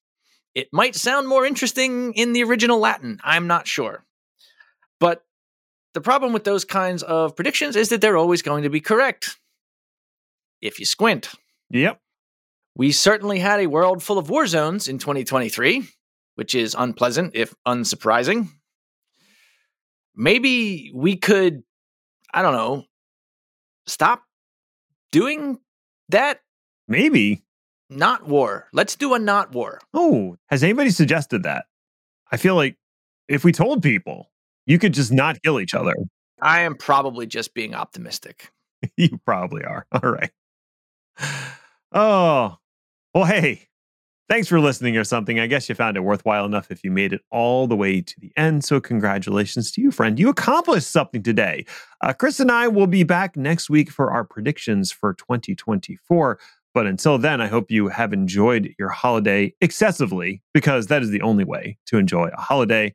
It 0.54 0.68
might 0.72 0.94
sound 0.94 1.28
more 1.28 1.44
interesting 1.44 2.12
in 2.14 2.32
the 2.32 2.42
original 2.44 2.78
Latin. 2.78 3.18
I'm 3.24 3.46
not 3.46 3.66
sure. 3.66 4.04
But 5.00 5.22
the 5.94 6.00
problem 6.00 6.32
with 6.32 6.44
those 6.44 6.64
kinds 6.64 7.02
of 7.02 7.34
predictions 7.36 7.76
is 7.76 7.88
that 7.90 8.00
they're 8.00 8.16
always 8.16 8.42
going 8.42 8.62
to 8.62 8.70
be 8.70 8.80
correct. 8.80 9.38
If 10.62 10.78
you 10.80 10.86
squint. 10.86 11.30
Yep. 11.70 12.00
We 12.76 12.92
certainly 12.92 13.38
had 13.38 13.60
a 13.60 13.68
world 13.68 14.02
full 14.02 14.18
of 14.18 14.28
war 14.28 14.46
zones 14.46 14.86
in 14.86 14.98
2023, 14.98 15.88
which 16.34 16.54
is 16.54 16.76
unpleasant 16.78 17.32
if 17.34 17.54
unsurprising. 17.66 18.48
Maybe 20.14 20.92
we 20.94 21.16
could, 21.16 21.62
I 22.34 22.42
don't 22.42 22.52
know, 22.52 22.84
stop 23.86 24.22
doing 25.10 25.58
that 26.10 26.40
Maybe. 26.86 27.44
not 27.88 28.28
war. 28.28 28.68
Let's 28.74 28.94
do 28.94 29.14
a 29.14 29.18
not 29.18 29.52
war. 29.52 29.80
Oh, 29.94 30.36
has 30.48 30.62
anybody 30.62 30.90
suggested 30.90 31.44
that? 31.44 31.64
I 32.30 32.36
feel 32.36 32.56
like 32.56 32.76
if 33.26 33.42
we 33.42 33.52
told 33.52 33.82
people, 33.82 34.30
you 34.66 34.78
could 34.78 34.92
just 34.92 35.12
not 35.12 35.40
kill 35.42 35.60
each 35.60 35.72
other. 35.74 35.94
I 36.42 36.60
am 36.60 36.74
probably 36.74 37.26
just 37.26 37.54
being 37.54 37.74
optimistic. 37.74 38.50
you 38.98 39.18
probably 39.24 39.64
are. 39.64 39.86
All 39.92 40.10
right. 40.10 40.30
Oh, 41.92 42.58
well, 43.16 43.24
hey, 43.24 43.66
thanks 44.28 44.46
for 44.46 44.60
listening 44.60 44.94
or 44.98 45.02
something. 45.02 45.40
I 45.40 45.46
guess 45.46 45.70
you 45.70 45.74
found 45.74 45.96
it 45.96 46.00
worthwhile 46.00 46.44
enough 46.44 46.70
if 46.70 46.84
you 46.84 46.90
made 46.90 47.14
it 47.14 47.22
all 47.30 47.66
the 47.66 47.74
way 47.74 48.02
to 48.02 48.20
the 48.20 48.30
end. 48.36 48.62
So, 48.62 48.78
congratulations 48.78 49.72
to 49.72 49.80
you, 49.80 49.90
friend. 49.90 50.18
You 50.18 50.28
accomplished 50.28 50.90
something 50.90 51.22
today. 51.22 51.64
Uh, 52.02 52.12
Chris 52.12 52.40
and 52.40 52.50
I 52.50 52.68
will 52.68 52.86
be 52.86 53.04
back 53.04 53.34
next 53.34 53.70
week 53.70 53.90
for 53.90 54.10
our 54.10 54.22
predictions 54.22 54.92
for 54.92 55.14
2024. 55.14 56.38
But 56.74 56.86
until 56.86 57.16
then, 57.16 57.40
I 57.40 57.46
hope 57.46 57.70
you 57.70 57.88
have 57.88 58.12
enjoyed 58.12 58.74
your 58.78 58.90
holiday 58.90 59.54
excessively 59.62 60.42
because 60.52 60.88
that 60.88 61.00
is 61.00 61.08
the 61.08 61.22
only 61.22 61.44
way 61.44 61.78
to 61.86 61.96
enjoy 61.96 62.28
a 62.36 62.38
holiday. 62.38 62.94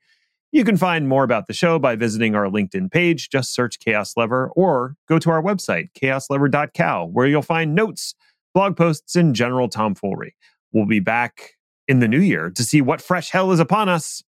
You 0.52 0.64
can 0.64 0.78
find 0.78 1.08
more 1.08 1.24
about 1.24 1.48
the 1.48 1.54
show 1.54 1.80
by 1.80 1.96
visiting 1.96 2.36
our 2.36 2.46
LinkedIn 2.46 2.92
page. 2.92 3.32
Just 3.32 3.56
search 3.56 3.80
Chaos 3.80 4.14
Lever 4.16 4.52
or 4.56 4.98
go 5.10 5.18
to 5.18 5.32
our 5.32 5.42
website, 5.42 5.90
chaoslever.com, 6.00 7.12
where 7.12 7.26
you'll 7.26 7.42
find 7.42 7.74
notes, 7.74 8.14
blog 8.54 8.78
posts, 8.78 9.16
and 9.16 9.36
general 9.36 9.70
tomfoolery. 9.70 10.36
We'll 10.72 10.86
be 10.86 11.00
back 11.00 11.52
in 11.88 12.00
the 12.00 12.08
new 12.08 12.20
year 12.20 12.50
to 12.52 12.64
see 12.64 12.82
what 12.82 13.02
fresh 13.02 13.30
hell 13.30 13.52
is 13.52 13.60
upon 13.60 13.90
us. 13.90 14.24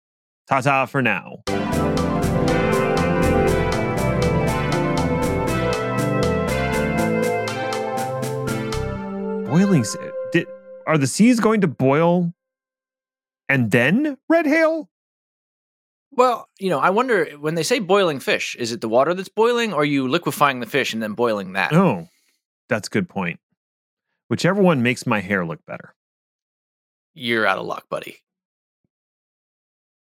Ta 0.49 0.61
ta 0.61 0.87
for 0.87 1.03
now. 1.03 1.43
Boiling. 9.47 9.85
Did, 10.33 10.47
are 10.87 10.99
the 10.99 11.07
seas 11.07 11.39
going 11.39 11.61
to 11.61 11.69
boil 11.69 12.33
and 13.49 13.71
then 13.71 14.17
red 14.29 14.47
hail? 14.47 14.89
Well, 16.11 16.49
you 16.59 16.69
know, 16.69 16.79
I 16.79 16.91
wonder 16.91 17.27
when 17.39 17.55
they 17.55 17.63
say 17.63 17.79
boiling 17.79 18.21
fish, 18.21 18.57
is 18.57 18.73
it 18.73 18.81
the 18.81 18.89
water 18.89 19.15
that's 19.15 19.29
boiling 19.29 19.73
or 19.73 19.83
are 19.83 19.85
you 19.85 20.09
liquefying 20.09 20.61
the 20.61 20.67
fish 20.67 20.93
and 20.93 21.03
then 21.03 21.13
boiling 21.13 21.53
that? 21.55 21.73
Oh, 21.73 22.09
that's 22.69 22.89
a 22.89 22.91
good 22.91 23.09
point. 23.09 23.41
Whichever 24.33 24.63
one 24.63 24.83
makes 24.83 25.07
my 25.07 25.21
hair 25.21 25.45
look 25.45 25.61
better. 25.67 25.95
You're 27.13 27.47
out 27.47 27.59
of 27.59 27.67
luck, 27.67 27.85
buddy. 27.91 28.17